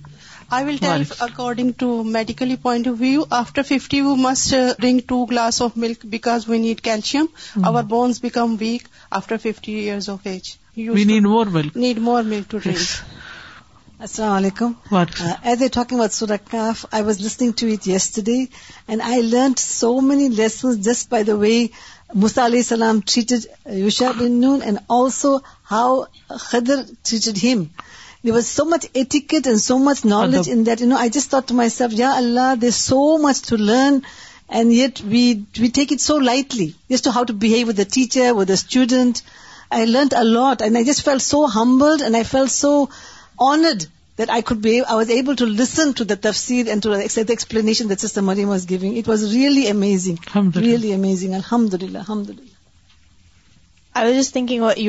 I 0.57 0.65
will 0.67 0.77
tell 0.81 1.03
according 1.19 1.71
to 1.79 2.03
medical 2.19 2.55
point 2.63 2.89
of 2.89 2.95
view 3.01 3.23
after 3.39 3.63
fifty 3.69 4.01
we 4.01 4.15
must 4.23 4.55
drink 4.81 5.09
two 5.09 5.25
glass 5.31 5.63
of 5.63 5.71
milk 5.85 6.07
because 6.17 6.49
we 6.49 6.59
need 6.59 6.81
calcium 6.91 7.25
our 7.67 7.83
bones 7.95 8.21
become 8.23 8.55
weak 8.61 8.89
after 9.21 9.37
fifty 9.43 9.73
years 9.79 10.09
of 10.11 10.27
age 10.27 10.57
need 11.11 11.23
more 11.27 11.47
milk 11.57 11.77
need 11.77 11.99
more 12.01 12.23
milk 12.23 12.51
to 12.51 12.59
drink 12.65 12.79
السلام 14.05 14.31
علیکم 14.33 14.95
as 15.51 15.63
a 15.63 15.67
talking 15.73 15.99
with 16.01 16.13
سورک 16.15 16.55
I 16.55 17.03
was 17.05 17.21
listening 17.21 17.51
to 17.61 17.67
it 17.73 17.89
yes 17.89 18.09
ٹے 18.11 18.21
and 18.37 19.03
I 19.07 19.23
learn 19.23 19.53
so 19.61 19.91
many 20.01 20.29
lessons 20.37 20.77
just 20.87 21.11
by 21.11 21.25
the 21.25 21.35
way 21.43 21.51
مسا 22.23 22.47
علیہ 22.47 22.59
السلام 22.61 23.01
treated 23.13 23.45
Yusha 23.79 24.11
بن 24.19 24.41
نون 24.47 24.63
and 24.67 24.79
also 24.99 25.37
how 25.71 26.01
Khader 26.47 26.81
treated 27.09 27.45
him 27.45 27.63
the 28.25 28.31
was 28.37 28.47
so 28.49 28.65
much 28.73 28.87
and 28.95 29.49
so 29.65 29.79
much 29.91 30.05
knowledge 30.05 30.51
in 30.53 30.65
that 30.67 30.81
you 30.81 30.89
know 30.89 30.97
I 31.01 31.11
just 31.19 31.53
myself 31.77 31.99
یا 32.01 32.13
اللہ 32.23 32.55
دے 32.63 32.71
so 32.81 33.01
much 33.29 33.45
to 33.49 33.57
learn 33.57 33.99
and 34.55 34.73
yet 34.79 35.03
we 35.13 35.33
we 35.61 35.69
take 35.81 35.93
it 35.93 36.01
so 36.09 36.19
lightly 36.33 36.71
to 37.05 37.11
how 37.17 37.25
to 37.25 37.35
behave 37.47 37.67
with 37.69 37.75
بہو 37.81 37.91
teacher 38.01 38.33
with 38.41 38.51
student 38.59 39.19
I 39.77 39.87
learn 39.87 40.09
a 40.15 40.23
lot 40.23 40.63
and 40.63 40.77
I 40.77 40.85
just 40.85 41.05
feel 41.05 41.19
so 41.33 41.45
humbled 41.55 42.03
and 42.03 42.15
I 42.15 42.25
feel 42.33 42.47
so 42.61 42.73
I 43.41 44.23
وازنگ 44.23 44.85
you 44.85 44.93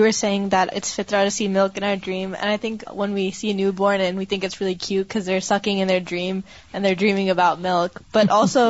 are 0.03 0.11
seeing 0.11 0.47
دیکس 0.49 0.93
فیتر 0.95 1.29
see 1.29 1.47
milk 1.47 1.77
انریم 1.81 2.33
and 2.33 2.45
I 2.45 2.57
think 2.57 2.83
when 2.97 3.13
we 3.13 3.29
see 3.35 3.53
newborn 3.77 4.01
and 4.01 4.17
weak 4.17 4.45
فوز 4.57 5.29
are 5.29 5.39
sucking 5.39 5.79
an 5.79 5.89
are 5.89 5.99
dream 6.09 6.39
and 6.73 6.85
are 6.85 6.93
dreaming 6.99 7.29
about 7.29 7.57
milk 7.67 7.99
but 8.15 8.31
also 8.41 8.67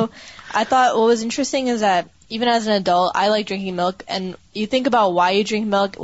I 0.62 0.88
was 0.98 1.22
انسٹنگ 1.24 1.68
is 1.74 1.82
a 1.92 2.00
even 2.34 2.48
as 2.48 2.68
a 2.68 2.78
ڈ 2.84 2.88
I 3.14 3.28
like 3.30 3.48
the 3.48 3.56
ہین 3.66 3.76
milk 3.76 4.02
and 4.06 4.34
you 4.54 4.66
think 4.70 4.86
about 4.92 5.12
why 5.16 5.42
the 5.50 5.64
milk 5.76 6.00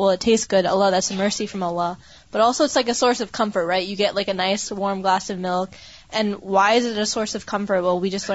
curd 0.50 0.66
Allah 0.70 0.98
this 0.98 1.12
mercy 1.18 1.46
from 1.54 1.92
butters 2.32 2.60
you 2.80 3.94
get 3.98 4.14
like 4.14 4.28
a 4.28 4.32
nice 4.32 4.70
warm 4.78 5.00
گاس 5.02 5.30
F 5.30 5.38
نک 5.40 6.44
why 6.56 7.04
source 7.12 7.36
of 7.36 7.44
comforts 7.44 8.26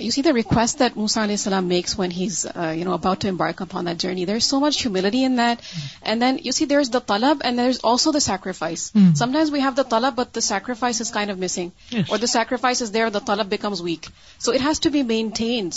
you 0.00 0.10
see 0.10 0.22
the 0.22 0.30
request 0.34 0.78
that 0.80 0.96
موسا 0.96 1.22
علیہ 1.24 1.32
السلام 1.38 1.66
makes 1.68 1.98
when 1.98 2.12
he's 2.12 2.44
you 2.56 2.84
know 2.84 2.92
about 2.92 3.24
bike 3.38 3.60
if 3.62 3.74
on 3.76 3.86
that 3.86 4.00
journey 4.02 4.24
there 4.26 4.34
is 4.34 4.44
so 4.44 4.60
much 4.60 4.80
humility 4.86 5.24
in 5.24 5.36
that 5.38 5.62
and 6.02 6.20
then 6.22 6.36
you 6.44 6.52
see 6.52 6.66
there 6.66 6.78
is 6.80 6.92
the 6.92 6.98
تلب 7.06 7.42
and 7.44 7.58
there 7.58 7.68
is 7.68 7.78
also 7.90 8.12
the 8.12 8.18
sacrifice 8.28 8.84
sometimes 8.94 9.50
we 9.52 9.60
have 9.60 9.70
the 9.76 9.82
تلب 9.90 10.14
but 10.20 10.38
sacrifice 10.42 11.00
is 11.00 11.10
kind 11.12 11.44
or 12.10 12.18
the 12.18 12.26
sacrifice 12.26 12.82
is 12.82 12.94
there 12.94 13.08
the 13.14 13.18
تلب 13.26 13.48
becomes 13.50 13.80
weak 13.82 14.06
so 14.44 14.52
it 14.52 14.66
has 14.66 14.80
to 14.80 14.90
be 14.92 15.02
maintain 15.02 15.68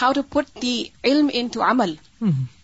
how 0.00 0.12
to 0.14 0.22
put 0.30 0.64
امل 1.68 1.94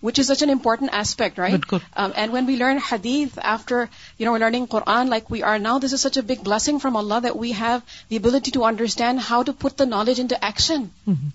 which 0.02 0.18
is 0.20 0.26
such 0.28 0.42
an 0.42 0.50
important 0.52 0.90
aspect 0.94 1.38
right 1.38 1.72
and 1.94 2.32
when 2.32 2.44
we 2.46 2.56
learn 2.56 2.78
حدیف 2.90 3.38
after 3.52 3.84
you 4.18 4.30
know 4.30 4.36
learning 4.38 4.74
like 5.08 5.30
we 5.32 5.42
are 5.52 5.58
now 5.58 5.78
this 5.84 5.92
is 5.92 6.00
such 6.00 6.18
a 6.18 6.22
big 6.34 6.42
blessing 6.48 6.78
from 6.82 6.96
Allah 6.96 7.20
that 7.22 7.32
we 7.40 7.52
have 7.60 7.78
the 8.10 8.16
ability 8.16 8.50
to 8.54 8.64
understand 8.64 9.20
how 9.30 9.42
to 9.46 9.52
put 9.62 9.78
the 9.78 9.84
knowledge 9.88 10.20
in 10.20 10.26
action 10.40 10.84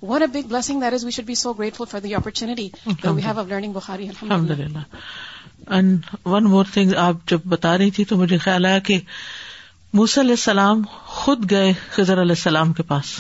what 0.01 0.22
a 0.22 0.27
big 0.39 0.48
blessing 0.50 0.82
that 0.82 0.94
is 0.94 1.06
we 1.06 1.12
should 1.12 1.25
be 1.25 1.36
so 1.44 1.53
grateful 1.53 1.86
for 1.92 2.00
the 2.03 2.15
opportunity 2.15 2.70
we 3.03 3.22
have 3.25 3.39
الحمد 3.60 4.51
للہ 4.60 4.80
and 5.74 6.06
one 6.25 6.44
more 6.50 6.65
thing 6.74 6.94
آپ 7.08 7.27
جب 7.30 7.46
بتا 7.56 7.77
رہی 7.77 7.92
تھی 7.98 8.06
تو 8.06 8.18
مجھے 8.18 8.38
خیال 8.46 8.65
آیا 8.65 8.80
کہ 8.89 9.00
موسی 9.98 10.22
علیہ 10.22 10.31
السلام 10.40 10.81
خود 11.20 11.50
گئے 11.50 11.72
خزر 11.92 12.22
علیہ 12.22 12.36
السلام 12.40 12.74
کے 12.74 12.83
پاس 12.83 13.14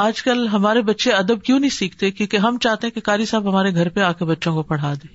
آج 0.00 0.22
کل 0.22 0.46
ہمارے 0.48 0.80
بچے 0.88 1.10
ادب 1.12 1.40
کیوں 1.44 1.58
نہیں 1.60 1.70
سیکھتے 1.76 2.10
کیونکہ 2.16 2.36
ہم 2.46 2.58
چاہتے 2.62 2.86
ہیں 2.86 2.94
کہ 2.94 3.00
قاری 3.04 3.24
صاحب 3.26 3.48
ہمارے 3.48 3.70
گھر 3.74 3.88
پہ 3.94 4.00
آ 4.00 4.10
کے 4.18 4.24
بچوں 4.24 4.52
کو 4.54 4.62
پڑھا 4.68 4.92
دے 5.02 5.06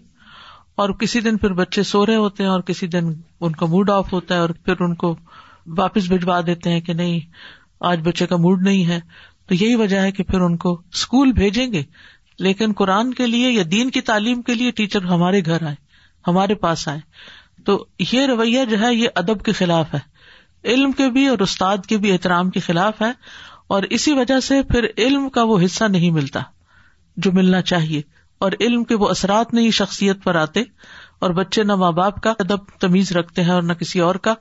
اور 0.84 0.90
کسی 1.00 1.20
دن 1.28 1.38
پھر 1.44 1.54
بچے 1.60 1.84
سو 1.92 2.06
رہے 2.06 2.16
ہوتے 2.16 2.44
ہیں 2.44 2.50
اور 2.52 2.62
کسی 2.70 2.88
دن 2.96 3.12
ان 3.48 3.52
کا 3.62 3.66
موڈ 3.76 3.90
آف 3.90 4.12
ہوتا 4.14 4.36
ہے 4.36 4.40
اور 4.46 4.50
پھر 4.66 4.82
ان 4.86 4.96
کو 5.04 5.16
واپس 5.78 6.08
بھجوا 6.12 6.40
دیتے 6.46 6.72
ہیں 6.74 6.82
کہ 6.88 6.94
نہیں 7.02 7.20
آج 7.92 8.00
بچے 8.08 8.28
کا 8.28 8.36
موڈ 8.48 8.64
نہیں 8.64 8.86
ہے 8.88 9.00
تو 9.48 9.54
یہی 9.56 9.76
وجہ 9.84 10.00
ہے 10.08 10.12
کہ 10.18 10.24
پھر 10.32 10.42
ان 10.50 10.58
کو 10.66 10.74
اسکول 10.98 11.32
بھیجیں 11.40 11.66
گے 11.74 11.84
لیکن 12.48 12.74
قرآن 12.84 13.14
کے 13.14 13.28
لیے 13.28 13.52
یا 13.52 13.64
دین 13.72 13.90
کی 13.98 14.02
تعلیم 14.12 14.42
کے 14.50 14.54
لیے 14.56 14.72
ٹیچر 14.82 15.04
ہمارے 15.14 15.42
گھر 15.46 15.66
آئے 15.68 15.76
ہمارے 16.28 16.56
پاس 16.66 16.88
آئے 16.88 17.00
تو 17.66 17.78
یہ 18.12 18.26
رویہ 18.34 18.66
جو 18.70 18.80
ہے 18.82 18.94
یہ 18.96 19.08
ادب 19.24 19.44
کے 19.46 19.52
خلاف 19.64 19.94
ہے 19.94 20.00
علم 20.74 20.92
کے 21.00 21.10
بھی 21.18 21.26
اور 21.28 21.40
استاد 21.50 21.86
کے 21.88 21.98
بھی 22.04 22.12
احترام 22.12 22.50
کے 22.50 22.60
خلاف 22.68 23.02
ہے 23.02 23.12
اور 23.74 23.84
اسی 23.98 24.12
وجہ 24.14 24.40
سے 24.46 24.62
پھر 24.72 24.86
علم 25.04 25.28
کا 25.36 25.44
وہ 25.52 25.58
حصہ 25.64 25.84
نہیں 25.92 26.12
ملتا 26.18 26.40
جو 27.26 27.32
ملنا 27.38 27.62
چاہیے 27.70 28.02
اور 28.46 28.52
علم 28.66 28.84
کے 28.90 28.96
وہ 29.04 29.08
اثرات 29.10 29.54
نہیں 29.60 29.72
شخصیت 29.78 30.24
پر 30.24 30.36
آتے 30.42 30.62
اور 31.26 31.32
بچے 31.40 31.64
نہ 31.70 31.76
ماں 31.84 31.92
باپ 32.00 32.22
کا 32.24 32.34
ادب 32.44 32.68
تمیز 32.82 33.12
رکھتے 33.18 33.44
ہیں 33.48 33.52
اور 33.52 33.62
نہ 33.70 33.74
کسی 33.80 34.00
اور 34.08 34.16
کا 34.28 34.34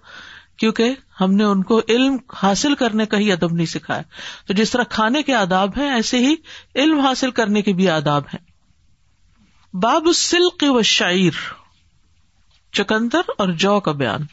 کیونکہ 0.60 0.92
ہم 1.20 1.32
نے 1.36 1.44
ان 1.52 1.62
کو 1.70 1.80
علم 1.94 2.16
حاصل 2.42 2.74
کرنے 2.82 3.06
کا 3.14 3.18
ہی 3.18 3.32
ادب 3.32 3.52
نہیں 3.54 3.70
سکھایا 3.74 4.02
تو 4.46 4.54
جس 4.60 4.70
طرح 4.70 4.90
کھانے 4.96 5.22
کے 5.28 5.34
آداب 5.34 5.78
ہیں 5.78 5.90
ایسے 5.94 6.18
ہی 6.26 6.34
علم 6.82 7.00
حاصل 7.06 7.30
کرنے 7.40 7.62
کے 7.68 7.72
بھی 7.80 7.88
آداب 7.96 8.28
ہیں 8.34 8.44
باب 9.86 10.06
السلق 10.14 10.64
و 10.72 10.82
شاعر 10.94 11.40
چکندر 12.80 13.32
اور 13.38 13.54
جو 13.66 13.78
کا 13.88 13.92
بیان 14.04 14.26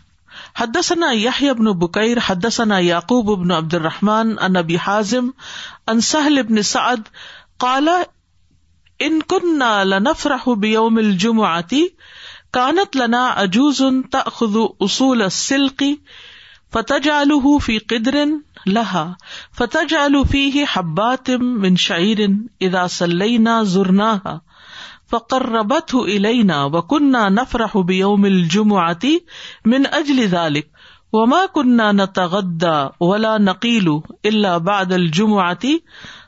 حدثنا 0.60 1.08
یاہی 1.14 1.50
ابن 1.50 1.66
بقیر 1.80 2.18
حدثنا 2.28 2.78
یعقوب 2.86 3.32
ابن 3.32 3.52
عبد 3.58 3.74
الرحمان 3.74 4.34
حازم 4.38 4.80
حاضم 4.86 6.00
سہل 6.14 6.38
ابن 6.38 6.62
سعد 6.72 7.08
کالا 7.66 8.00
ان 9.08 9.20
لنفرح 9.90 10.50
بيوم 10.62 11.00
جمعی 11.22 11.86
کانت 12.58 12.96
لنا 12.98 13.24
عجوز 13.42 13.82
تخ 14.12 14.42
اصول 14.82 15.30
سلقی 15.42 15.94
فتح 16.74 17.48
في 17.66 17.78
فی 17.80 17.80
لها 17.98 19.16
فتجعل 19.58 19.58
فتح 19.60 19.84
جالو 19.92 20.24
من 20.36 20.66
حباتم 20.74 21.64
اذا 21.68 22.82
اداس 22.82 23.02
زرناها 23.02 24.36
نہ 24.36 24.38
فقر 25.12 25.46
ربت 25.52 25.94
ہُلینا 25.96 26.64
و 26.74 26.82
کنہ 26.94 27.18
نفر 27.40 27.62
ہُوا 27.76 28.10
من 29.74 29.84
اجل 30.00 30.26
ذالب 30.34 31.14
وما 31.18 31.38
ما 31.38 31.46
کنہ 31.54 31.88
ن 31.98 32.06
تغدا 32.16 32.74
ولا 33.00 33.38
نقیل 33.46 33.88
بادل 34.66 35.08
جمع 35.20 35.52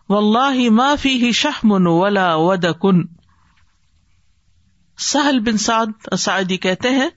و 0.09 0.15
اللہ 0.15 1.09
ود 2.45 2.65
کن 2.81 3.01
سہل 5.09 5.39
بن 5.49 5.57
سعد 5.67 5.91
سعدی 6.25 6.57
کہتے 6.65 6.89
ہیں 6.99 7.09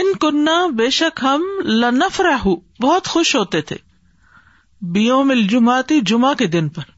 ان 0.00 0.12
کنہ 0.20 0.56
بے 0.76 0.88
شک 1.00 1.20
ہم 1.24 1.44
لفراہ 2.00 2.46
بہت 2.82 3.08
خوش 3.08 3.34
ہوتے 3.36 3.60
تھے 3.72 3.76
بیومل 4.94 5.46
جمع 5.50 5.80
جمعہ 6.12 6.32
کے 6.38 6.46
دن 6.56 6.68
پر 6.78 6.91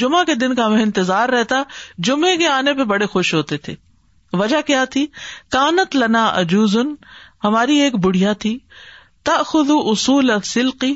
جمعہ 0.00 0.22
کے 0.26 0.34
دن 0.34 0.54
کا 0.54 0.66
ہمیں 0.66 0.82
انتظار 0.82 1.28
رہتا 1.28 1.62
جمعے 2.06 2.36
کے 2.36 2.46
آنے 2.48 2.72
پہ 2.74 2.84
بڑے 2.92 3.06
خوش 3.12 3.32
ہوتے 3.34 3.56
تھے 3.66 3.74
وجہ 4.36 4.60
کیا 4.66 4.84
تھی 4.92 5.06
کانت 5.52 5.96
لنا 5.96 6.24
اجوزن 6.40 6.94
ہماری 7.44 7.76
ایک 7.80 7.94
بڑھیا 8.04 8.32
تھی 8.44 8.58
تاخذ 9.24 9.70
اصول 9.90 10.30
سلقی 10.44 10.94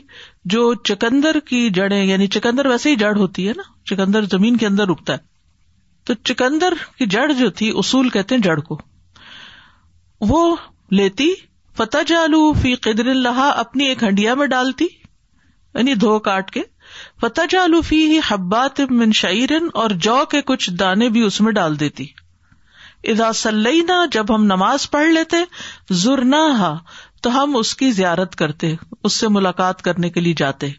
جو 0.54 0.72
چکندر 0.90 1.38
کی 1.48 1.68
جڑیں 1.74 2.04
یعنی 2.04 2.26
چکندر 2.36 2.66
ویسے 2.66 2.90
ہی 2.90 2.96
جڑ 2.96 3.14
ہوتی 3.16 3.48
ہے 3.48 3.52
نا 3.56 3.62
چکندر 3.90 4.24
زمین 4.30 4.56
کے 4.56 4.66
اندر 4.66 4.90
اگتا 4.90 5.12
ہے 5.12 5.30
تو 6.06 6.14
چکندر 6.24 6.74
کی 6.98 7.06
جڑ 7.10 7.30
جو 7.38 7.50
تھی 7.58 7.70
اصول 7.78 8.08
کہتے 8.10 8.34
ہیں 8.34 8.42
جڑ 8.42 8.56
کو 8.68 8.78
وہ 10.28 10.54
لیتی 10.96 11.28
فتح 11.76 12.02
جالو 12.06 12.52
فی 12.62 12.74
قدر 12.86 13.06
اللہ 13.10 13.40
اپنی 13.54 13.84
ایک 13.88 14.02
ہنڈیا 14.04 14.34
میں 14.40 14.46
ڈالتی 14.46 14.84
یعنی 14.94 15.94
دھو 16.00 16.18
کاٹ 16.28 16.50
کے 16.50 16.60
پتا 17.20 17.42
ہی 17.92 18.18
حبات 18.30 18.80
اور 19.82 19.90
جو 20.06 20.16
کے 20.30 20.40
کچھ 20.50 20.70
دانے 20.80 21.08
بھی 21.16 21.20
اس 21.26 21.40
میں 21.40 21.52
ڈال 21.52 21.78
دیتی 21.80 22.06
ادا 23.12 23.32
سلینا 23.42 24.04
جب 24.12 24.34
ہم 24.34 24.44
نماز 24.52 24.90
پڑھ 24.90 25.06
لیتے 25.12 25.36
زر 26.02 26.24
نہ 26.34 26.42
ہم 27.34 27.56
اس 27.56 27.74
کی 27.76 27.90
زیارت 27.92 28.36
کرتے 28.36 28.74
اس 29.04 29.12
سے 29.12 29.28
ملاقات 29.38 29.82
کرنے 29.82 30.10
کے 30.10 30.20
لیے 30.20 30.34
جاتے 30.38 30.70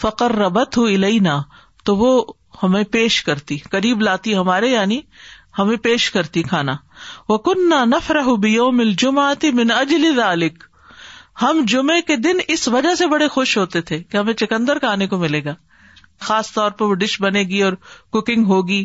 فقر 0.00 0.34
ربت 0.38 0.76
ہو 0.76 0.84
الینا 0.94 1.40
تو 1.84 1.96
وہ 1.96 2.10
ہمیں 2.62 2.82
پیش 2.92 3.22
کرتی 3.22 3.56
قریب 3.72 4.02
لاتی 4.02 4.34
ہمارے 4.36 4.68
یعنی 4.68 5.00
ہمیں 5.58 5.76
پیش 5.82 6.10
کرتی 6.10 6.42
کھانا 6.42 6.72
وہ 7.28 7.36
کن 7.46 7.68
نہ 7.68 7.74
نفر 7.96 8.20
ہو 8.24 8.34
بیو 8.44 8.70
مل 8.78 8.92
جماعتی 9.02 9.50
من 9.58 9.70
اجل 9.76 10.14
ذالک 10.16 10.64
ہم 11.42 11.60
جمعے 11.68 12.00
کے 12.10 12.16
دن 12.16 12.38
اس 12.48 12.66
وجہ 12.74 12.94
سے 12.98 13.06
بڑے 13.06 13.28
خوش 13.28 13.56
ہوتے 13.58 13.80
تھے 13.88 13.98
کہ 14.02 14.16
ہمیں 14.16 14.32
چکندر 14.42 14.78
کھانے 14.84 15.06
کو 15.06 15.18
ملے 15.18 15.42
گا 15.44 15.54
خاص 16.26 16.52
طور 16.52 16.70
پر 16.78 16.84
وہ 16.88 16.94
ڈش 17.00 17.20
بنے 17.22 17.42
گی 17.48 17.62
اور 17.62 17.72
کوکنگ 18.16 18.44
ہوگی 18.52 18.84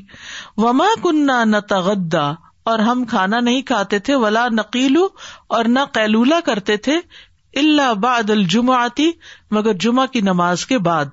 وما 0.64 0.88
کننا 1.04 1.44
نہ 1.52 1.58
تغدا 1.70 2.30
اور 2.72 2.80
ہم 2.88 3.04
کھانا 3.10 3.40
نہیں 3.40 3.62
کھاتے 3.72 4.00
تھے 4.08 4.16
ولا 4.24 4.48
نقیلو 4.58 5.08
اور 5.58 5.66
نہ 5.78 5.86
قیلولہ 5.94 6.40
کرتے 6.46 6.78
تھے 6.88 7.00
اللہ 7.60 7.94
بعد 8.04 8.32
جمعہ 8.50 8.76
آتی 8.80 9.10
مگر 9.56 9.74
جمعہ 9.86 10.06
کی 10.12 10.22
نماز 10.30 10.66
کے 10.66 10.78
بعد 10.90 11.06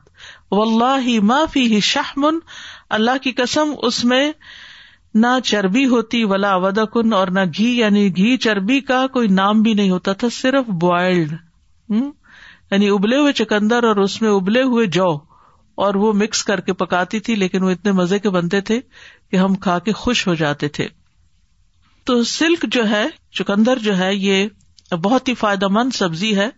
و 0.50 0.60
اللہ 0.62 1.00
ہی 1.06 1.18
معافی 1.30 1.68
اللہ 2.98 3.16
کی 3.22 3.32
قسم 3.40 3.72
اس 3.86 4.04
میں 4.12 4.24
نہ 5.22 5.26
چربی 5.44 5.84
ہوتی 5.88 6.22
ولا 6.30 6.50
اودا 6.54 6.84
کن 6.92 7.12
اور 7.14 7.28
نہ 7.34 7.40
گھی 7.58 7.70
یعنی 7.78 8.08
گھی 8.16 8.36
چربی 8.44 8.80
کا 8.88 9.06
کوئی 9.12 9.28
نام 9.36 9.62
بھی 9.62 9.72
نہیں 9.74 9.90
ہوتا 9.90 10.12
تھا 10.22 10.28
صرف 10.32 10.68
بوائلڈ 10.80 11.32
یعنی 11.90 12.88
ابلے 12.90 13.16
ہوئے 13.18 13.32
چکندر 13.32 13.84
اور 13.88 13.96
اس 14.02 14.20
میں 14.22 14.30
ابلے 14.30 14.62
ہوئے 14.62 14.86
جو 14.96 15.06
اور 15.84 15.94
وہ 15.94 16.12
مکس 16.22 16.42
کر 16.44 16.60
کے 16.60 16.72
پکاتی 16.72 17.20
تھی 17.26 17.34
لیکن 17.36 17.62
وہ 17.64 17.70
اتنے 17.70 17.92
مزے 18.00 18.18
کے 18.18 18.30
بنتے 18.30 18.60
تھے 18.70 18.78
کہ 19.30 19.36
ہم 19.36 19.54
کھا 19.66 19.78
کے 19.84 19.92
خوش 20.00 20.26
ہو 20.26 20.34
جاتے 20.40 20.68
تھے 20.78 20.86
تو 22.06 22.22
سلک 22.32 22.64
جو 22.72 22.88
ہے 22.90 23.04
چکندر 23.38 23.78
جو 23.82 23.96
ہے 23.98 24.14
یہ 24.14 24.46
بہت 25.02 25.28
ہی 25.28 25.34
فائدہ 25.38 25.66
مند 25.70 25.90
سبزی 25.94 26.36
ہے 26.36 26.48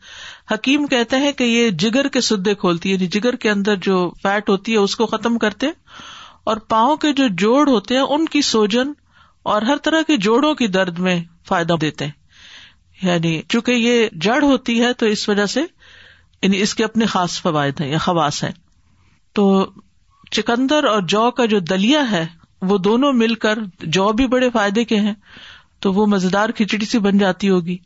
حکیم 0.52 0.86
کہتے 0.86 1.16
ہیں 1.18 1.30
کہ 1.38 1.44
یہ 1.44 1.70
جگر 1.84 2.08
کے 2.12 2.20
سدے 2.20 2.54
کھولتی 2.54 2.88
ہے 2.88 2.94
یعنی 2.94 3.06
جگر 3.18 3.36
کے 3.44 3.50
اندر 3.50 3.76
جو 3.82 4.08
فیٹ 4.22 4.48
ہوتی 4.50 4.72
ہے 4.72 4.78
اس 4.78 4.96
کو 4.96 5.06
ختم 5.14 5.38
کرتے 5.46 5.66
اور 6.48 6.56
پاؤں 6.68 6.96
کے 6.96 7.12
جو 7.12 7.26
جوڑ 7.38 7.68
ہوتے 7.68 7.94
ہیں 7.94 8.02
ان 8.02 8.24
کی 8.34 8.40
سوجن 8.42 8.92
اور 9.52 9.62
ہر 9.70 9.76
طرح 9.82 10.02
کے 10.06 10.16
جوڑوں 10.26 10.54
کی 10.54 10.66
درد 10.76 10.98
میں 11.06 11.18
فائدہ 11.48 11.74
دیتے 11.80 12.04
ہیں 12.06 13.06
یعنی 13.06 13.40
چونکہ 13.48 13.72
یہ 13.72 14.08
جڑ 14.26 14.42
ہوتی 14.42 14.80
ہے 14.82 14.92
تو 15.02 15.06
اس 15.16 15.28
وجہ 15.28 15.46
سے 15.54 15.60
یعنی 15.62 16.60
اس 16.62 16.74
کے 16.74 16.84
اپنے 16.84 17.06
خاص 17.14 17.40
فوائد 17.42 17.80
ہیں 17.80 17.90
یا 17.90 17.98
خواص 18.06 18.42
ہیں 18.44 18.50
تو 19.34 19.46
چکندر 20.38 20.84
اور 20.88 21.00
جو 21.14 21.30
کا 21.36 21.44
جو 21.54 21.58
دلیا 21.70 22.10
ہے 22.10 22.24
وہ 22.68 22.76
دونوں 22.78 23.12
مل 23.22 23.34
کر 23.44 23.58
جو 23.96 24.10
بھی 24.16 24.26
بڑے 24.34 24.50
فائدے 24.54 24.84
کے 24.92 24.98
ہیں 25.06 25.14
تو 25.84 25.92
وہ 25.92 26.06
مزیدار 26.06 26.48
کھچڑی 26.56 26.86
سی 26.86 26.98
بن 27.06 27.18
جاتی 27.18 27.48
ہوگی 27.50 27.76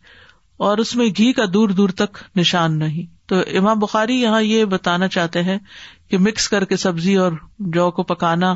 اور 0.68 0.78
اس 0.78 0.94
میں 0.96 1.06
گھی 1.16 1.32
کا 1.32 1.42
دور 1.54 1.68
دور 1.80 1.88
تک 2.02 2.22
نشان 2.36 2.78
نہیں 2.78 3.13
تو 3.28 3.40
امام 3.58 3.78
بخاری 3.78 4.20
یہاں 4.20 4.40
یہ 4.42 4.64
بتانا 4.72 5.08
چاہتے 5.12 5.42
ہیں 5.42 5.58
کہ 6.10 6.18
مکس 6.24 6.48
کر 6.48 6.64
کے 6.72 6.76
سبزی 6.76 7.14
اور 7.24 7.32
جو 7.76 7.90
کو 7.98 8.02
پکانا 8.10 8.50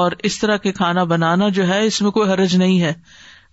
اور 0.00 0.12
اس 0.28 0.38
طرح 0.38 0.56
کے 0.66 0.72
کھانا 0.72 1.04
بنانا 1.14 1.48
جو 1.56 1.66
ہے 1.68 1.84
اس 1.86 2.00
میں 2.02 2.10
کوئی 2.18 2.30
حرج 2.30 2.56
نہیں 2.56 2.80
ہے 2.82 2.92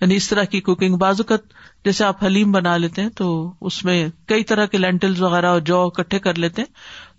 یعنی 0.01 0.15
اس 0.15 0.27
طرح 0.29 0.43
کی 0.51 0.59
کوکنگ 0.67 0.95
بازوقت 0.97 1.53
جیسے 1.85 2.03
آپ 2.05 2.23
حلیم 2.23 2.51
بنا 2.51 2.75
لیتے 2.77 3.01
ہیں 3.01 3.09
تو 3.17 3.27
اس 3.69 3.83
میں 3.85 3.97
کئی 4.27 4.43
طرح 4.51 4.65
کے 4.65 4.77
لینٹل 4.77 5.21
وغیرہ 5.23 5.49
اور 5.55 5.59
جو 5.71 5.81
اکٹھے 5.85 6.19
کر 6.27 6.37
لیتے 6.43 6.61
ہیں 6.61 6.69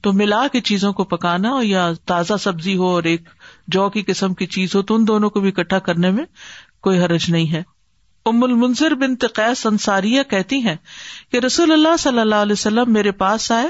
تو 0.04 0.12
ملا 0.20 0.46
کے 0.52 0.60
چیزوں 0.70 0.92
کو 1.00 1.04
پکانا 1.14 1.54
یا 1.62 1.90
تازہ 2.12 2.36
سبزی 2.42 2.76
ہو 2.76 2.88
اور 2.94 3.02
ایک 3.12 3.28
جو 3.76 3.88
کی 3.96 4.02
قسم 4.06 4.34
کی 4.40 4.46
چیز 4.56 4.74
ہو 4.74 4.82
تو 4.90 4.94
ان 4.94 5.06
دونوں 5.08 5.30
کو 5.36 5.40
بھی 5.40 5.48
اکٹھا 5.56 5.78
کرنے 5.90 6.10
میں 6.18 6.24
کوئی 6.88 6.98
حرج 7.04 7.30
نہیں 7.30 7.52
ہے 7.52 7.62
ام 8.30 8.42
المنظر 8.44 8.94
بن 8.94 9.14
تقیس 9.22 9.64
انصاریہ 9.66 10.22
کہتی 10.30 10.56
ہیں 10.66 10.74
کہ 11.32 11.36
رسول 11.44 11.72
اللہ 11.72 11.96
صلی 11.98 12.18
اللہ 12.20 12.42
علیہ 12.46 12.58
وسلم 12.58 12.92
میرے 12.92 13.10
پاس 13.22 13.50
آئے 13.52 13.68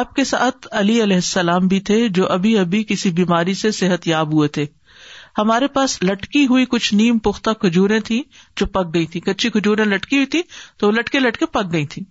آپ 0.00 0.14
کے 0.16 0.24
ساتھ 0.24 0.68
علی 0.80 1.02
علیہ 1.02 1.16
السلام 1.16 1.66
بھی 1.72 1.80
تھے 1.88 1.98
جو 2.18 2.28
ابھی 2.32 2.56
ابھی 2.58 2.82
کسی 2.88 3.10
بیماری 3.18 3.54
سے 3.62 3.70
صحت 3.80 4.06
یاب 4.08 4.32
ہوئے 4.32 4.48
تھے 4.58 4.64
ہمارے 5.38 5.66
پاس 5.74 6.02
لٹکی 6.02 6.44
ہوئی 6.46 6.64
کچھ 6.70 6.92
نیم 6.94 7.18
پختہ 7.26 7.50
کھجورے 7.60 7.98
تھیں 8.08 8.22
جو 8.60 8.66
پک 8.72 8.94
گئی 8.94 9.06
تھی 9.12 9.20
کچی 9.26 9.50
کھجوریں 9.50 9.84
لٹکی 9.86 10.16
ہوئی 10.16 10.26
تھی 10.34 10.42
تو 10.80 10.90
لٹکے 10.98 11.20
لٹکے 11.20 11.46
پک 11.58 11.72
گئی 11.72 11.86
تھی 11.94 12.02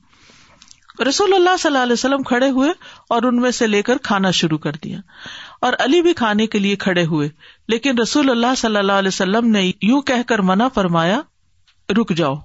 رسول 1.08 1.34
اللہ 1.34 1.56
صلی 1.60 1.70
اللہ 1.70 1.84
علیہ 1.84 1.94
وسلم 1.94 2.24
کھڑے 2.32 2.50
ہوئے 2.58 2.70
اور 3.16 3.24
ان 3.28 3.36
میں 3.42 3.52
سے 3.60 3.68
لے 3.68 3.82
کر 3.90 3.98
کھانا 4.04 4.32
شروع 4.42 4.58
کر 4.66 4.76
دیا 4.84 5.00
اور 5.68 5.74
علی 5.86 6.02
بھی 6.08 6.14
کھانے 6.24 6.48
کے 6.56 6.60
لیے 6.60 6.76
کھڑے 6.86 7.06
ہوئے 7.14 7.30
لیکن 7.76 7.98
رسول 8.02 8.30
اللہ 8.30 8.56
صلی 8.58 8.78
اللہ 8.78 9.00
علیہ 9.04 9.14
وسلم 9.14 9.50
نے 9.52 9.70
یوں 9.82 10.02
کہہ 10.12 10.24
کر 10.28 10.40
منع 10.52 10.68
فرمایا 10.74 11.20
رک 12.00 12.12
جاؤ 12.18 12.36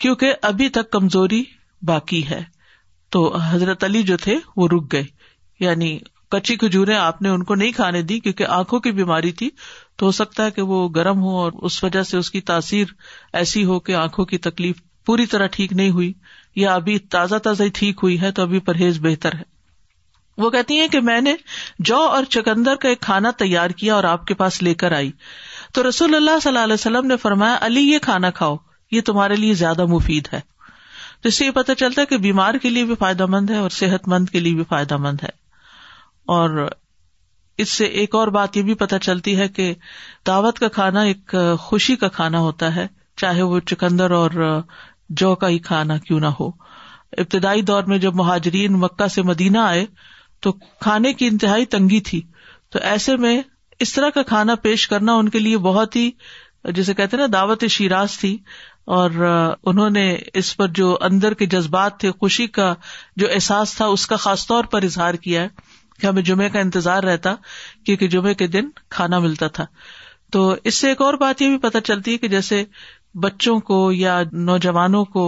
کیونکہ 0.00 0.32
ابھی 0.50 0.68
تک 0.76 0.90
کمزوری 0.92 1.42
باقی 1.86 2.22
ہے 2.30 2.42
تو 3.16 3.22
حضرت 3.50 3.84
علی 3.84 4.02
جو 4.10 4.16
تھے 4.22 4.36
وہ 4.56 4.68
رک 4.72 4.92
گئے 4.92 5.02
یعنی 5.60 5.98
کچی 6.30 6.56
کھجوریں 6.62 6.96
آپ 6.96 7.20
نے 7.22 7.28
ان 7.28 7.42
کو 7.50 7.54
نہیں 7.54 7.72
کھانے 7.76 8.02
دی 8.08 8.18
کیونکہ 8.20 8.46
آنکھوں 8.56 8.78
کی 8.86 8.90
بیماری 8.96 9.30
تھی 9.40 9.48
تو 9.98 10.06
ہو 10.06 10.10
سکتا 10.18 10.44
ہے 10.46 10.50
کہ 10.56 10.62
وہ 10.72 10.88
گرم 10.96 11.22
ہو 11.22 11.36
اور 11.42 11.52
اس 11.68 11.82
وجہ 11.84 12.02
سے 12.10 12.16
اس 12.16 12.30
کی 12.30 12.40
تاثیر 12.50 12.86
ایسی 13.40 13.64
ہو 13.64 13.78
کہ 13.86 13.94
آنکھوں 14.00 14.24
کی 14.32 14.38
تکلیف 14.48 14.82
پوری 15.06 15.26
طرح 15.34 15.46
ٹھیک 15.52 15.72
نہیں 15.72 15.90
ہوئی 15.90 16.12
یا 16.64 16.74
ابھی 16.74 16.98
تازہ 17.14 17.34
تازہ 17.44 17.62
ہی 17.62 17.70
ٹھیک 17.74 18.00
ہوئی 18.02 18.20
ہے 18.20 18.30
تو 18.38 18.42
ابھی 18.42 18.58
پرہیز 18.68 18.98
بہتر 19.02 19.34
ہے 19.38 19.42
وہ 20.42 20.50
کہتی 20.50 20.78
ہیں 20.80 20.88
کہ 20.88 21.00
میں 21.10 21.20
نے 21.20 21.34
جو 21.90 21.96
اور 22.16 22.24
چکندر 22.30 22.76
کا 22.82 22.88
ایک 22.88 23.00
کھانا 23.02 23.30
تیار 23.38 23.70
کیا 23.78 23.94
اور 23.94 24.04
آپ 24.10 24.26
کے 24.26 24.34
پاس 24.42 24.62
لے 24.62 24.74
کر 24.82 24.92
آئی 24.96 25.10
تو 25.74 25.82
رسول 25.88 26.14
اللہ 26.14 26.38
صلی 26.42 26.48
اللہ 26.50 26.64
علیہ 26.64 26.74
وسلم 26.74 27.06
نے 27.06 27.16
فرمایا 27.22 27.58
علی 27.66 27.80
یہ 27.80 27.98
کھانا 28.02 28.30
کھاؤ 28.40 28.56
یہ 28.92 29.00
تمہارے 29.06 29.36
لیے 29.36 29.54
زیادہ 29.62 29.84
مفید 29.88 30.28
ہے 30.32 30.40
جس 31.24 31.34
سے 31.34 31.46
یہ 31.46 31.50
پتا 31.54 31.74
چلتا 31.74 32.00
ہے 32.00 32.06
کہ 32.06 32.16
بیمار 32.26 32.54
کے 32.62 32.68
لیے 32.70 32.84
بھی 32.90 32.94
فائدہ 32.98 33.26
مند 33.34 33.50
ہے 33.50 33.56
اور 33.58 33.70
صحت 33.78 34.08
مند 34.08 34.28
کے 34.32 34.40
لیے 34.40 34.54
بھی 34.54 34.64
فائدہ 34.68 34.96
مند 35.06 35.22
ہے 35.22 35.28
اور 36.34 36.68
اس 37.62 37.68
سے 37.70 37.84
ایک 38.00 38.14
اور 38.14 38.28
بات 38.36 38.56
یہ 38.56 38.62
بھی 38.62 38.74
پتا 38.82 38.98
چلتی 39.06 39.36
ہے 39.38 39.48
کہ 39.58 39.72
دعوت 40.26 40.58
کا 40.58 40.68
کھانا 40.78 41.00
ایک 41.12 41.34
خوشی 41.60 41.96
کا 42.02 42.08
کھانا 42.18 42.38
ہوتا 42.40 42.74
ہے 42.76 42.86
چاہے 43.20 43.42
وہ 43.52 43.58
چکندر 43.70 44.10
اور 44.18 44.30
جو 45.22 45.34
کا 45.42 45.48
ہی 45.48 45.58
کھانا 45.68 45.96
کیوں 46.06 46.20
نہ 46.20 46.26
ہو 46.40 46.46
ابتدائی 47.18 47.62
دور 47.70 47.82
میں 47.92 47.98
جب 47.98 48.14
مہاجرین 48.14 48.72
مکہ 48.78 49.06
سے 49.14 49.22
مدینہ 49.32 49.58
آئے 49.58 49.84
تو 50.42 50.52
کھانے 50.80 51.12
کی 51.20 51.26
انتہائی 51.26 51.64
تنگی 51.74 52.00
تھی 52.10 52.20
تو 52.72 52.78
ایسے 52.92 53.16
میں 53.26 53.40
اس 53.80 53.92
طرح 53.94 54.10
کا 54.14 54.22
کھانا 54.26 54.54
پیش 54.62 54.86
کرنا 54.88 55.12
ان 55.16 55.28
کے 55.34 55.38
لیے 55.38 55.58
بہت 55.66 55.96
ہی 55.96 56.10
جسے 56.74 56.94
کہتے 56.94 57.16
نا 57.16 57.26
دعوت 57.32 57.64
شیراز 57.70 58.18
تھی 58.18 58.36
اور 58.96 59.10
انہوں 59.70 59.90
نے 59.90 60.06
اس 60.40 60.56
پر 60.56 60.66
جو 60.78 60.96
اندر 61.08 61.34
کے 61.42 61.46
جذبات 61.54 61.98
تھے 62.00 62.10
خوشی 62.20 62.46
کا 62.58 62.72
جو 63.22 63.26
احساس 63.34 63.74
تھا 63.76 63.86
اس 63.96 64.06
کا 64.06 64.16
خاص 64.24 64.46
طور 64.46 64.64
پر 64.70 64.82
اظہار 64.82 65.14
کیا 65.26 65.42
ہے 65.42 65.48
کہ 66.00 66.06
ہمیں 66.06 66.22
جمعے 66.22 66.48
کا 66.50 66.60
انتظار 66.60 67.02
رہتا 67.04 67.34
کیونکہ 67.86 68.08
جمعے 68.08 68.34
کے 68.42 68.46
دن 68.56 68.68
کھانا 68.96 69.18
ملتا 69.26 69.46
تھا 69.58 69.66
تو 70.32 70.50
اس 70.70 70.74
سے 70.74 70.88
ایک 70.88 71.00
اور 71.02 71.14
بات 71.20 71.42
یہ 71.42 71.48
بھی 71.48 71.58
پتہ 71.68 71.78
چلتی 71.84 72.12
ہے 72.12 72.18
کہ 72.24 72.28
جیسے 72.28 72.62
بچوں 73.22 73.58
کو 73.70 73.80
یا 73.92 74.20
نوجوانوں 74.32 75.04
کو 75.16 75.24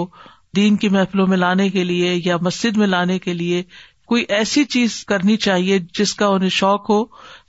دین 0.56 0.76
کی 0.76 0.88
محفلوں 0.96 1.26
میں 1.26 1.36
لانے 1.36 1.68
کے 1.70 1.84
لیے 1.84 2.18
یا 2.24 2.36
مسجد 2.42 2.76
میں 2.76 2.86
لانے 2.86 3.18
کے 3.24 3.32
لیے 3.34 3.62
کوئی 4.08 4.24
ایسی 4.38 4.64
چیز 4.74 5.04
کرنی 5.08 5.36
چاہیے 5.46 5.78
جس 5.98 6.14
کا 6.20 6.26
انہیں 6.36 6.50
شوق 6.50 6.90
ہو 6.90 7.04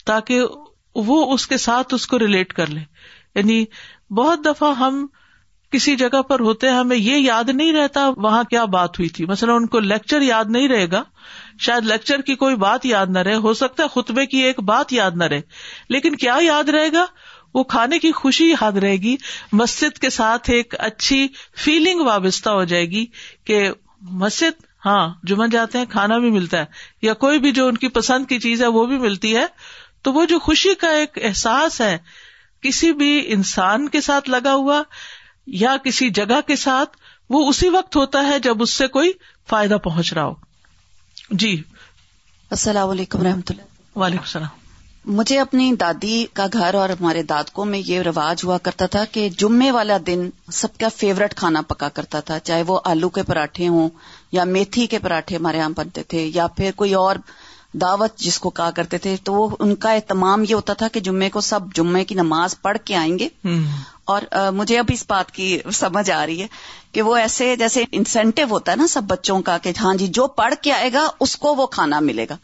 تاکہ 0.06 0.42
وہ 0.96 1.24
اس 1.34 1.48
کے 1.48 1.58
ساتھ 1.66 1.94
اس 1.94 2.06
کو 2.08 2.20
ریلیٹ 2.20 2.54
کر 2.54 2.68
لے 2.70 2.80
یعنی 3.36 3.64
بہت 4.18 4.46
دفعہ 4.46 4.74
ہم 4.78 5.06
کسی 5.72 5.96
جگہ 5.96 6.22
پر 6.30 6.40
ہوتے 6.40 6.68
ہیں 6.68 6.76
ہمیں 6.76 6.96
یہ 6.98 7.16
یاد 7.18 7.50
نہیں 7.54 7.72
رہتا 7.74 8.08
وہاں 8.16 8.44
کیا 8.50 8.64
بات 8.74 9.00
ہوئی 9.00 9.08
تھی 9.18 9.26
مثلاً 9.26 9.56
ان 9.56 9.68
کو 9.76 9.80
لیکچر 9.80 10.22
یاد 10.22 10.50
نہیں 10.56 10.68
رہے 10.68 10.90
گا 10.92 11.04
شاید 11.66 11.86
لیکچر 11.86 12.22
کی 12.30 12.36
کوئی 12.42 12.56
بات 12.64 12.86
یاد 12.86 13.10
نہ 13.10 13.20
رہے 13.28 13.36
ہو 13.46 13.54
سکتا 13.60 13.84
ہے 13.84 13.88
خطبے 13.94 14.26
کی 14.34 14.38
ایک 14.44 14.60
بات 14.72 14.92
یاد 14.94 15.12
نہ 15.18 15.24
رہے 15.34 15.42
لیکن 15.90 16.16
کیا 16.24 16.36
یاد 16.42 16.70
رہے 16.76 16.92
گا 16.94 17.06
وہ 17.54 17.64
کھانے 17.74 18.00
کی 18.00 18.12
خوشی 18.18 18.50
یاد 18.50 18.78
رہے 18.82 18.96
گی 19.04 19.16
مسجد 19.62 19.98
کے 20.00 20.10
ساتھ 20.18 20.50
ایک 20.52 20.76
اچھی 20.90 21.28
فیلنگ 21.64 22.02
وابستہ 22.06 22.50
ہو 22.60 22.64
جائے 22.74 22.86
گی 22.92 23.06
کہ 23.46 23.70
مسجد 24.26 24.64
ہاں 24.86 25.08
جمعن 25.30 25.50
جاتے 25.50 25.78
ہیں 25.78 25.86
کھانا 25.90 26.18
بھی 26.18 26.30
ملتا 26.32 26.60
ہے 26.60 26.66
یا 27.06 27.14
کوئی 27.24 27.40
بھی 27.40 27.52
جو 27.58 27.68
ان 27.68 27.78
کی 27.78 27.88
پسند 27.98 28.26
کی 28.30 28.40
چیز 28.46 28.62
ہے 28.62 28.68
وہ 28.78 28.86
بھی 28.86 28.98
ملتی 29.00 29.36
ہے 29.36 29.46
تو 30.04 30.14
وہ 30.14 30.26
جو 30.30 30.40
خوشی 30.46 30.74
کا 30.84 30.88
ایک 31.00 31.18
احساس 31.30 31.80
ہے 31.82 31.98
کسی 32.62 32.92
بھی 33.02 33.12
انسان 33.34 33.88
کے 33.90 34.02
ساتھ 34.02 34.30
لگا 34.30 34.54
ہوا 34.64 34.82
یا 35.64 35.76
کسی 35.84 36.10
جگہ 36.22 36.40
کے 36.48 36.56
ساتھ 36.66 36.98
وہ 37.36 37.48
اسی 37.50 37.70
وقت 37.78 37.96
ہوتا 37.96 38.24
ہے 38.28 38.40
جب 38.48 38.62
اس 38.62 38.70
سے 38.82 38.88
کوئی 38.98 39.12
فائدہ 39.50 39.78
پہنچ 39.84 40.14
رہا 40.14 40.24
ہو 40.26 40.34
جی 41.44 41.56
السلام 42.58 42.90
علیکم 42.90 43.22
رحمۃ 43.28 43.50
اللہ 43.52 43.98
وعلیکم 44.00 44.24
السلام 44.28 44.60
مجھے 45.18 45.40
اپنی 45.40 45.72
دادی 45.80 46.16
کا 46.40 46.46
گھر 46.54 46.74
اور 46.80 46.90
ہمارے 46.90 47.22
دادکوں 47.30 47.64
میں 47.66 47.80
یہ 47.86 48.02
رواج 48.08 48.42
ہوا 48.44 48.58
کرتا 48.64 48.86
تھا 48.96 49.04
کہ 49.12 49.28
جمعے 49.44 49.70
والا 49.78 49.98
دن 50.08 50.30
سب 50.58 50.78
کا 50.80 50.88
فیوریٹ 50.96 51.36
کھانا 51.36 51.62
پکا 51.68 51.90
کرتا 52.00 52.20
تھا 52.28 52.38
چاہے 52.50 52.64
وہ 52.68 52.80
آلو 52.92 53.10
کے 53.16 53.24
پراٹھے 53.32 53.68
ہوں 53.78 53.90
یا 54.40 54.44
میتھی 54.58 54.86
کے 54.94 55.00
پراٹھے 55.08 55.36
ہمارے 55.36 55.58
یہاں 55.58 55.70
بنتے 55.78 56.04
تھے 56.14 56.26
یا 56.34 56.48
پھر 56.58 56.72
کوئی 56.84 56.94
اور 57.02 57.16
دعوت 57.80 58.18
جس 58.20 58.38
کو 58.40 58.50
کہا 58.60 58.70
کرتے 58.76 58.98
تھے 59.04 59.16
تو 59.24 59.34
وہ 59.34 59.48
ان 59.60 59.76
کا 59.84 59.92
اہتمام 59.94 60.44
یہ 60.48 60.54
ہوتا 60.56 60.74
تھا 60.80 60.88
کہ 60.94 61.00
جمعے 61.00 61.30
کو 61.30 61.42
سب 61.42 61.74
جمعے 61.76 62.04
کی 62.06 62.16
نماز 62.16 62.60
پڑھ 62.62 62.78
کے 62.86 62.96
آئیں 62.96 63.18
گے 63.20 63.28
اور 64.14 64.22
مجھے 64.54 64.80
اب 64.80 64.86
اس 64.94 65.04
بات 65.10 65.32
کی 65.32 65.58
سمجھ 65.74 66.10
آ 66.12 66.26
رہی 66.26 66.42
ہے 66.42 66.48
کہ 66.92 67.02
وہ 67.08 67.16
ایسے 67.18 67.56
جیسے 67.56 67.84
انسینٹو 68.00 68.44
ہوتا 68.50 68.72
ہے 68.72 68.78
نا 68.78 68.88
سب 68.96 69.04
بچوں 69.08 69.42
کا 69.50 69.58
کہ 69.64 69.72
ہاں 69.82 69.94
جی 70.00 70.08
جو 70.20 70.28
پڑھ 70.42 70.54
کے 70.62 70.72
آئے 70.74 70.90
گا 70.94 71.08
اس 71.26 71.36
کو 71.46 71.54
وہ 71.56 71.68
کھانا 71.78 72.00
ملے 72.10 72.26
گا 72.30 72.38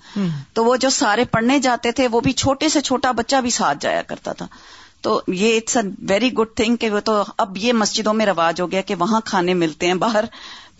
تو 0.54 0.66
وہ 0.66 0.76
جو 0.86 0.90
سارے 1.00 1.26
پڑھنے 1.32 1.60
جاتے 1.68 1.92
تھے 2.00 2.08
وہ 2.12 2.22
بھی 2.24 2.32
چھوٹے 2.44 2.70
سے 2.78 2.82
چھوٹا 2.92 3.12
بچہ 3.22 3.42
بھی 3.42 3.50
ساتھ 3.62 3.78
جایا 3.82 4.02
کرتا 4.12 4.34
تھا 4.42 4.48
تو 5.08 5.20
یہ 5.40 5.56
it's 5.58 5.76
a 5.78 5.82
very 6.08 6.32
good 6.38 6.48
thing 6.58 6.76
کہ 6.80 6.90
وہ 6.92 7.00
تو 7.06 7.14
اب 7.44 7.58
یہ 7.58 7.74
مسجدوں 7.82 8.14
میں 8.14 8.26
رواج 8.26 8.60
ہو 8.62 8.70
گیا 8.72 8.82
کہ 8.88 8.96
وہاں 9.00 9.20
کھانے 9.26 9.54
ملتے 9.60 9.88
ہیں 9.88 9.94
باہر 10.02 10.26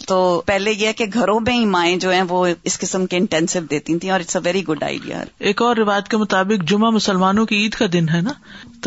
تو 0.08 0.18
پہلے 0.46 0.72
یہ 0.72 0.92
کہ 1.02 1.06
گھروں 1.14 1.40
میں 1.46 1.54
ہی 1.58 1.64
مائیں 1.76 1.96
جو 2.04 2.12
ہیں 2.14 2.22
وہ 2.30 2.46
اس 2.72 2.78
قسم 2.80 3.06
کے 3.12 3.18
انٹینسو 3.18 3.60
دیتی 3.72 3.98
تھیں 4.00 4.12
اور 4.12 4.20
it's 4.20 4.36
a 4.36 4.42
very 4.46 4.64
good 4.68 4.84
idea 4.84 5.22
ایک 5.52 5.62
اور 5.62 5.76
رواج 5.76 6.10
کے 6.10 6.18
مطابق 6.24 6.68
جمعہ 6.70 6.90
مسلمانوں 6.96 7.46
کی 7.52 7.58
عید 7.64 7.74
کا 7.82 7.86
دن 7.94 8.10
ہے 8.14 8.22
نا 8.22 8.34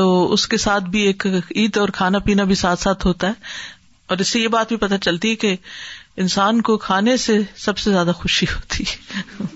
تو 0.01 0.09
اس 0.33 0.47
کے 0.49 0.57
ساتھ 0.67 0.91
بھی 0.97 1.03
ایک 1.07 1.27
عید 1.31 1.77
اور 1.85 1.89
کھانا 2.01 2.19
پینا 2.29 2.45
بھی 2.51 2.55
ساتھ 2.65 2.81
ساتھ 2.83 3.07
ہوتا 3.07 3.29
ہے 3.29 3.49
اور 4.11 4.19
اس 4.19 4.29
سے 4.35 4.41
یہ 4.41 4.49
بات 4.57 4.69
بھی 4.69 4.77
پتہ 4.87 4.95
چلتی 5.05 5.31
ہے 5.31 5.37
کہ 5.47 5.55
انسان 6.27 6.61
کو 6.69 6.77
کھانے 6.89 7.17
سے 7.27 7.39
سب 7.65 7.79
سے 7.79 7.91
زیادہ 7.91 8.13
خوشی 8.21 8.47
ہوتی 8.55 8.85
ہے 8.93 9.49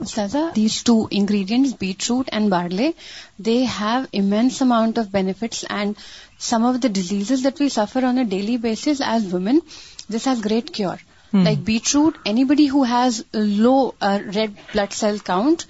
Ustaza, 0.00 0.54
these 0.54 0.82
two 0.84 1.08
ingredients, 1.10 1.72
beetroot 1.72 2.28
and 2.30 2.48
barley, 2.50 2.94
they 3.38 3.64
have 3.64 4.08
immense 4.12 4.60
amount 4.60 4.96
of 4.96 5.10
benefits, 5.10 5.64
and 5.68 5.96
some 6.38 6.64
of 6.64 6.80
the 6.80 6.88
diseases 6.88 7.42
that 7.42 7.58
we 7.58 7.68
suffer 7.68 8.04
on 8.06 8.16
a 8.18 8.24
daily 8.24 8.58
basis 8.58 9.00
as 9.00 9.24
women, 9.24 9.60
this 10.08 10.24
has 10.26 10.40
great 10.40 10.72
cure. 10.72 10.98
Hmm. 11.32 11.42
Like 11.42 11.64
beetroot, 11.64 12.16
anybody 12.24 12.66
who 12.66 12.84
has 12.84 13.24
low 13.32 13.94
uh, 14.00 14.20
red 14.34 14.56
blood 14.72 14.92
cell 14.92 15.18
count, 15.18 15.66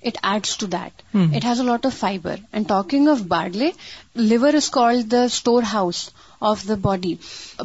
it 0.00 0.16
adds 0.22 0.56
to 0.58 0.68
that. 0.68 0.92
Hmm. 1.12 1.34
It 1.34 1.44
has 1.44 1.58
a 1.58 1.64
lot 1.64 1.84
of 1.84 1.92
fiber. 1.92 2.38
And 2.54 2.66
talking 2.66 3.08
of 3.08 3.28
barley, 3.28 3.74
liver 4.14 4.48
is 4.48 4.70
called 4.70 5.10
the 5.10 5.28
storehouse 5.28 6.10
of 6.50 6.62
the 6.68 6.74
body 6.82 7.14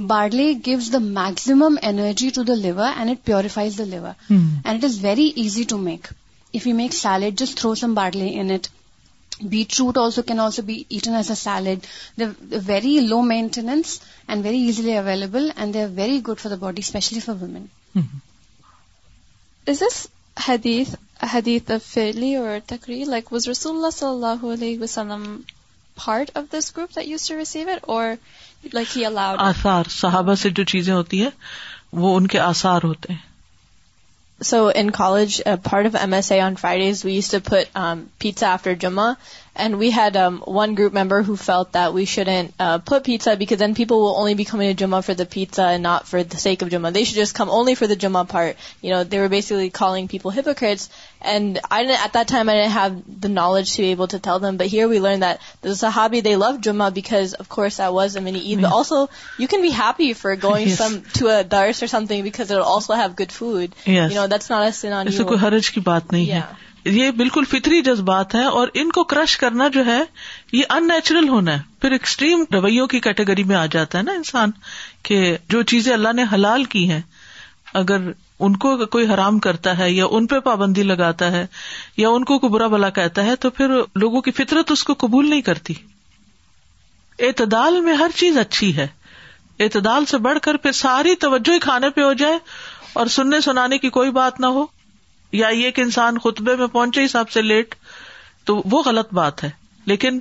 barley 0.07 0.51
gives 0.65 0.91
the 0.93 0.97
maximum 1.05 1.75
energy 1.91 2.29
to 2.35 2.43
the 2.47 2.55
liver 2.55 2.91
and 2.97 3.09
it 3.09 3.25
purifies 3.25 3.77
the 3.77 3.83
liver 3.85 4.11
and 4.29 4.67
it 4.75 4.83
is 4.83 4.97
very 5.05 5.29
easy 5.41 5.63
to 5.69 5.77
make 5.77 6.07
if 6.53 6.67
you 6.67 6.75
make 6.75 6.93
salad 6.93 7.39
just 7.39 7.57
throw 7.59 7.73
some 7.81 7.93
barley 7.93 8.29
also 9.49 10.21
can 10.27 10.39
also 10.39 10.61
be 10.65 10.81
eaten 10.89 11.15
as 11.15 11.29
a 11.29 11.35
salad 11.35 11.85
the 12.19 12.57
very 12.65 12.97
low 13.07 13.21
maintenance 13.33 13.99
and 14.27 14.45
very 14.45 14.61
easily 14.65 14.97
available 14.97 15.49
and 15.55 15.73
they 15.73 15.83
are 15.83 15.89
very 15.95 16.19
good 16.27 16.39
for 16.41 16.51
the 16.51 16.55
body 16.65 16.81
especially 16.85 17.19
for 17.19 18.01
us 19.69 19.81
حدیث 20.47 20.93
حدیث 21.31 21.71
فیلی 21.87 22.35
اور 22.35 22.59
تقریر 22.67 23.05
like 23.09 23.33
رسول 23.33 23.75
اللہ 23.75 24.03
اللہ 24.05 24.39
صلی 24.45 24.53
علیہ 24.53 24.79
وسلم 24.81 25.25
part 26.03 26.29
of 26.37 26.43
this 26.51 26.71
group 26.77 26.95
that 26.95 27.07
use 27.07 27.27
to 27.27 27.37
receive 27.37 27.69
it 27.71 27.83
or 27.95 28.07
like 28.73 28.97
he 28.97 29.03
صحابہ 29.99 30.35
سے 30.43 30.49
جو 30.59 30.63
چیزیں 30.73 30.93
ہوتی 30.93 31.21
ہیں 31.21 31.29
وہ 32.03 32.15
ان 32.17 32.27
کے 32.33 32.39
آسار 32.51 32.83
ہوتے 32.83 33.13
ہیں 33.13 33.29
so 34.49 34.65
in 34.81 34.89
college 34.91 35.41
part 35.63 35.85
of 35.85 35.95
M 36.01 36.13
S 36.13 36.31
I 36.31 36.39
on 36.41 36.55
Fridays 36.61 37.03
we 37.05 37.13
use 37.15 37.33
ویس 37.33 37.69
پیسا 38.21 38.51
آفٹر 38.53 38.75
جمع 38.85 39.11
and 39.59 39.75
we 39.75 39.89
had 39.95 40.17
one 40.47 40.73
group 40.77 40.93
member 40.97 41.21
ہُوت 41.27 41.75
we 41.93 42.03
شوڈا 42.05 42.83
جماعہ 44.81 45.01
for 45.07 45.15
the 45.15 45.23
پیٹز 45.33 45.59
knowledge 45.79 47.19
of course 57.39 58.17
menu 58.21 58.79
you 59.39 59.47
can 59.49 59.69
happy 59.79 60.11
farming 60.21 60.97
good 63.19 63.31
food 63.37 63.73
and 63.97 65.65
کی 65.73 65.79
بات 65.91 66.11
نہیں 66.11 66.31
ہے 66.31 66.41
یہ 66.85 67.11
بالکل 67.17 67.43
فطری 67.49 67.81
جذبات 67.83 68.33
ہیں 68.35 68.43
اور 68.59 68.67
ان 68.81 68.91
کو 68.91 69.03
کرش 69.11 69.35
کرنا 69.37 69.67
جو 69.73 69.85
ہے 69.85 69.99
یہ 70.53 70.63
ان 70.75 70.87
نیچرل 70.87 71.27
ہونا 71.29 71.55
ہے 71.57 71.61
پھر 71.81 71.91
ایکسٹریم 71.91 72.43
رویوں 72.53 72.87
کی 72.93 72.99
کیٹیگری 73.07 73.43
میں 73.51 73.55
آ 73.55 73.65
جاتا 73.71 73.97
ہے 73.97 74.03
نا 74.03 74.11
انسان 74.21 74.51
کہ 75.09 75.19
جو 75.49 75.61
چیزیں 75.73 75.93
اللہ 75.93 76.13
نے 76.15 76.23
حلال 76.33 76.63
کی 76.73 76.89
ہیں 76.91 77.01
اگر 77.81 78.09
ان 78.45 78.55
کو 78.57 78.75
کوئی 78.91 79.05
حرام 79.13 79.37
کرتا 79.39 79.77
ہے 79.77 79.91
یا 79.91 80.05
ان 80.11 80.27
پہ 80.27 80.39
پابندی 80.45 80.83
لگاتا 80.83 81.31
ہے 81.31 81.45
یا 81.97 82.09
ان 82.09 82.23
کو 82.31 82.37
کوئی 82.39 82.51
برا 82.53 82.67
بلا 82.67 82.89
کہتا 82.97 83.23
ہے 83.25 83.35
تو 83.45 83.49
پھر 83.59 83.71
لوگوں 84.03 84.21
کی 84.21 84.31
فطرت 84.39 84.71
اس 84.71 84.83
کو 84.83 84.93
قبول 85.05 85.29
نہیں 85.29 85.41
کرتی 85.49 85.73
اعتدال 87.27 87.79
میں 87.81 87.93
ہر 87.95 88.11
چیز 88.15 88.37
اچھی 88.37 88.75
ہے 88.77 88.87
اعتدال 89.63 90.05
سے 90.09 90.17
بڑھ 90.27 90.37
کر 90.43 90.57
پھر 90.65 90.71
ساری 90.81 91.15
توجہ 91.25 91.53
ہی 91.53 91.59
کھانے 91.69 91.89
پہ 91.95 92.01
ہو 92.03 92.13
جائے 92.23 92.37
اور 93.01 93.07
سننے 93.17 93.41
سنانے 93.41 93.77
کی 93.77 93.89
کوئی 93.99 94.11
بات 94.11 94.39
نہ 94.39 94.45
ہو 94.55 94.65
یا 95.39 95.47
یہ 95.55 95.71
کہ 95.71 95.81
انسان 95.81 96.17
خطبے 96.23 96.55
میں 96.55 96.67
پہنچے 96.71 97.03
حساب 97.05 97.29
سے 97.31 97.41
لیٹ 97.41 97.75
تو 98.45 98.61
وہ 98.71 98.81
غلط 98.85 99.13
بات 99.13 99.43
ہے 99.43 99.49
لیکن 99.87 100.19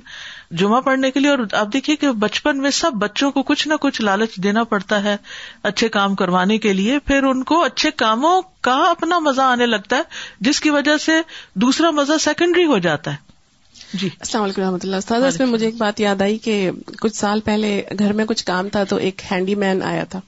جمعہ 0.59 0.79
پڑھنے 0.81 1.09
کے 1.11 1.19
لیے 1.19 1.29
اور 1.29 1.39
آپ 1.57 1.67
دیکھیے 1.73 1.95
کہ 1.95 2.11
بچپن 2.19 2.57
میں 2.61 2.69
سب 2.77 2.93
بچوں 2.99 3.29
کو 3.31 3.43
کچھ 3.49 3.67
نہ 3.67 3.73
کچھ 3.81 4.01
لالچ 4.01 4.35
دینا 4.43 4.63
پڑتا 4.71 5.03
ہے 5.03 5.15
اچھے 5.71 5.89
کام 5.97 6.15
کروانے 6.21 6.57
کے 6.65 6.73
لیے 6.73 6.97
پھر 7.07 7.23
ان 7.31 7.43
کو 7.51 7.61
اچھے 7.63 7.91
کاموں 8.03 8.41
کا 8.69 8.75
اپنا 8.89 9.19
مزہ 9.29 9.41
آنے 9.41 9.65
لگتا 9.65 9.97
ہے 9.97 10.43
جس 10.47 10.59
کی 10.61 10.69
وجہ 10.79 10.97
سے 11.05 11.19
دوسرا 11.65 11.89
مزہ 12.01 12.17
سیکنڈری 12.29 12.65
ہو 12.73 12.77
جاتا 12.87 13.11
ہے 13.11 13.29
جی 13.99 14.07
السلام 14.09 14.43
علیکم 14.43 14.61
رحمۃ 14.61 14.83
اللہ 14.83 14.95
استاد 14.95 15.21
اس 15.27 15.37
میں 15.39 15.45
مجھے 15.47 15.65
ایک 15.65 15.75
بات 15.77 15.99
یاد 15.99 16.21
آئی 16.21 16.37
کہ 16.43 16.53
کچھ 17.01 17.15
سال 17.15 17.39
پہلے 17.45 17.71
گھر 17.99 18.13
میں 18.19 18.25
کچھ 18.25 18.43
کام 18.45 18.67
تھا 18.75 18.83
تو 18.89 18.95
ایک 19.07 19.21
ہینڈی 19.31 19.55
مین 19.63 19.81
آیا 19.83 20.03
تھا 20.09 20.19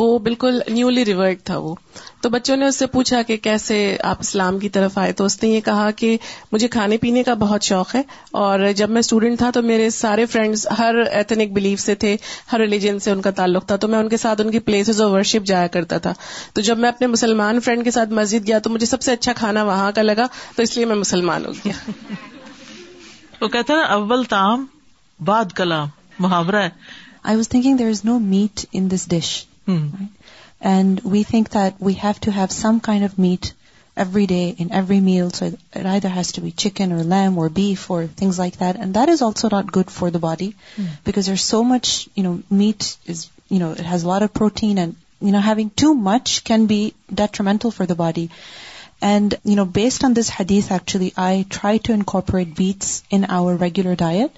وہ 0.00 0.18
بالکل 0.26 0.58
نیولی 0.72 1.04
ریورڈ 1.04 1.42
تھا 1.50 1.56
وہ 1.64 1.74
تو 2.22 2.28
بچوں 2.30 2.56
نے 2.56 2.66
اس 2.68 2.76
سے 2.78 2.86
پوچھا 2.94 3.22
کہ 3.30 3.36
کیسے 3.46 3.76
آپ 4.12 4.18
اسلام 4.20 4.58
کی 4.58 4.68
طرف 4.78 4.98
آئے 4.98 5.12
تو 5.20 5.24
اس 5.24 5.42
نے 5.42 5.48
یہ 5.48 5.60
کہا 5.70 5.88
کہ 6.02 6.16
مجھے 6.52 6.68
کھانے 6.76 6.96
پینے 7.04 7.22
کا 7.30 7.34
بہت 7.42 7.62
شوق 7.72 7.94
ہے 7.94 8.02
اور 8.44 8.60
جب 8.76 8.90
میں 8.96 9.00
اسٹوڈینٹ 9.06 9.38
تھا 9.38 9.50
تو 9.54 9.62
میرے 9.72 9.90
سارے 9.98 10.26
فرینڈز 10.36 10.66
ہر 10.78 11.02
ایتھنک 11.10 11.52
بلیف 11.58 11.80
سے 11.80 11.94
تھے 12.04 12.16
ہر 12.52 12.60
ریلیجن 12.60 12.98
سے 12.98 13.10
ان 13.10 13.20
کا 13.22 13.30
تعلق 13.42 13.66
تھا 13.68 13.76
تو 13.76 13.88
میں 13.88 13.98
ان 13.98 14.08
کے 14.08 14.16
ساتھ 14.26 14.40
ان 14.40 14.50
کی 14.50 14.58
پلیسز 14.70 15.00
اور 15.00 15.10
ورشپ 15.18 15.46
جایا 15.46 15.66
کرتا 15.78 15.98
تھا 16.06 16.12
تو 16.54 16.60
جب 16.70 16.78
میں 16.78 16.88
اپنے 16.88 17.06
مسلمان 17.16 17.60
فرینڈ 17.64 17.84
کے 17.84 17.90
ساتھ 18.00 18.10
مسجد 18.22 18.46
گیا 18.46 18.58
تو 18.58 18.70
مجھے 18.70 18.86
سب 18.86 19.02
سے 19.02 19.12
اچھا 19.12 19.32
کھانا 19.36 19.62
وہاں 19.64 19.90
کا 19.94 20.02
لگا 20.02 20.26
تو 20.56 20.62
اس 20.62 20.76
لیے 20.76 20.86
میں 20.86 20.96
مسلمان 21.04 21.46
ہو 21.46 21.52
گیا 21.64 21.90
وہ 23.40 23.48
کہتا 23.48 23.74
نا 23.74 23.82
اول 23.92 24.24
تام 24.30 24.64
بعد 25.28 25.52
کلام 25.56 25.86
محاورہ 26.24 26.68
I 27.30 27.36
was 27.36 27.48
thinking 27.48 27.76
there 27.76 27.88
is 27.90 28.04
no 28.04 28.18
meat 28.18 28.64
in 28.72 28.90
this 28.90 29.06
dish 29.10 29.28
and 30.70 31.00
we 31.12 31.22
think 31.28 31.48
that 31.54 31.82
we 31.82 31.92
have 32.02 32.12
to 32.24 32.30
have 32.36 32.46
some 32.54 32.78
kind 32.88 33.04
of 33.04 33.18
meat 33.26 33.46
every 34.02 34.26
day 34.32 34.42
in 34.58 34.72
every 34.76 35.00
meal 35.06 35.30
so 35.34 35.46
Rai 35.82 36.00
has 36.16 36.32
to 36.34 36.42
be 36.42 36.50
chicken 36.64 36.92
or 36.92 37.04
lamb 37.14 37.38
or 37.38 37.48
beef 37.54 37.90
or 37.90 38.02
like 38.38 38.54
that 38.60 38.60
that 38.74 38.78
and 38.80 38.98
is 39.10 39.22
also 39.22 39.48
not 39.52 39.76
good 39.76 39.90
for 39.94 40.08
the 40.08 40.18
body 40.28 40.50
because 41.06 41.26
there 41.26 41.36
so 41.48 41.62
much 41.72 41.96
you 42.16 42.24
know 42.24 42.34
meat 42.62 42.84
is 43.10 43.26
you 43.50 43.58
know 43.58 43.72
has 43.92 44.04
war 44.04 44.26
protein 44.34 44.78
and 44.78 44.92
you 45.22 45.32
know 45.32 45.40
having 45.46 45.68
too 45.82 45.92
much 46.10 46.40
can 46.50 46.66
be 46.74 46.88
detrimental 47.22 47.70
for 47.76 47.86
the 47.86 47.94
body 47.94 48.26
And, 49.00 49.34
based 49.72 50.04
on 50.04 50.14
this 50.14 50.28
hadith, 50.28 50.70
actually, 50.70 51.14
I 51.16 51.46
try 51.48 51.78
to 51.78 51.92
incorporate 51.92 52.54
beets 52.54 53.02
in 53.10 53.24
our 53.24 53.56
regular 53.56 53.96
diet. 53.96 54.36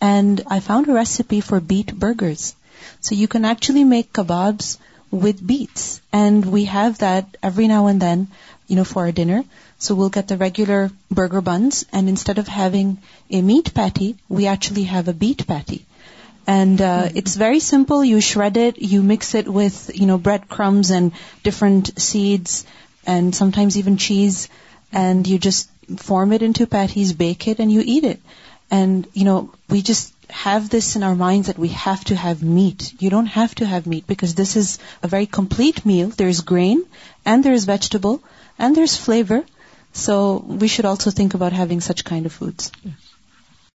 And 0.00 0.42
I 0.46 0.60
found 0.60 0.88
a 0.88 0.92
recipe 0.92 1.40
for 1.40 1.60
beet 1.60 1.94
burgers. 1.94 2.54
So 3.00 3.16
you 3.16 3.26
can 3.26 3.44
actually 3.44 3.84
make 3.84 4.12
kebabs 4.12 4.78
with 5.10 5.44
beets. 5.44 6.00
And 6.12 6.44
we 6.44 6.64
have 6.66 6.98
that 6.98 7.36
every 7.42 7.66
now 7.66 7.86
and 7.86 8.00
then, 8.00 8.28
for 8.84 9.06
our 9.06 9.12
dinner. 9.12 9.42
So 9.80 9.94
we'll 9.94 10.10
get 10.10 10.28
the 10.28 10.36
regular 10.36 10.90
burger 11.10 11.40
buns. 11.40 11.84
And 11.92 12.08
instead 12.08 12.38
of 12.38 12.46
having 12.46 12.98
a 13.30 13.42
meat 13.42 13.74
patty, 13.74 14.14
we 14.28 14.46
actually 14.46 14.84
have 14.84 15.08
a 15.08 15.12
beet 15.12 15.46
patty. 15.46 15.86
And 16.46 16.80
uh, 16.80 17.02
mm-hmm. 17.02 17.16
it's 17.16 17.34
very 17.34 17.60
simple. 17.60 18.04
You 18.04 18.20
shred 18.20 18.56
it, 18.56 18.78
you 18.78 19.02
mix 19.02 19.34
it 19.34 19.48
with 19.48 19.90
breadcrumbs 19.98 20.90
and 20.90 21.10
different 21.42 21.98
seeds 22.00 22.64
and 23.06 23.34
sometimes 23.34 23.76
even 23.76 23.96
cheese, 23.96 24.48
and 24.92 25.26
you 25.26 25.38
just 25.38 25.68
form 25.96 26.32
it 26.32 26.42
into 26.42 26.66
patties, 26.66 27.12
bake 27.12 27.48
it, 27.48 27.58
and 27.58 27.70
you 27.70 27.82
eat 27.84 28.04
it. 28.04 28.20
And, 28.70 29.06
you 29.14 29.24
know, 29.24 29.50
we 29.68 29.82
just 29.82 30.12
have 30.28 30.68
this 30.68 30.96
in 30.96 31.02
our 31.02 31.14
minds 31.14 31.46
that 31.46 31.58
we 31.58 31.68
have 31.68 32.04
to 32.04 32.16
have 32.16 32.42
meat. 32.42 32.94
You 32.98 33.08
don't 33.08 33.26
have 33.26 33.54
to 33.56 33.66
have 33.66 33.86
meat, 33.86 34.06
because 34.06 34.34
this 34.34 34.56
is 34.56 34.78
a 35.02 35.08
very 35.08 35.26
complete 35.26 35.84
meal. 35.86 36.08
There 36.08 36.28
is 36.28 36.40
grain, 36.40 36.84
and 37.24 37.44
there 37.44 37.54
is 37.54 37.64
vegetable, 37.64 38.22
and 38.58 38.76
there 38.76 38.84
is 38.84 38.96
flavor. 38.96 39.44
So 39.92 40.44
we 40.46 40.68
should 40.68 40.84
also 40.84 41.10
think 41.10 41.34
about 41.34 41.52
having 41.52 41.80
such 41.80 42.04
kind 42.04 42.26
of 42.26 42.32
foods. 42.32 42.70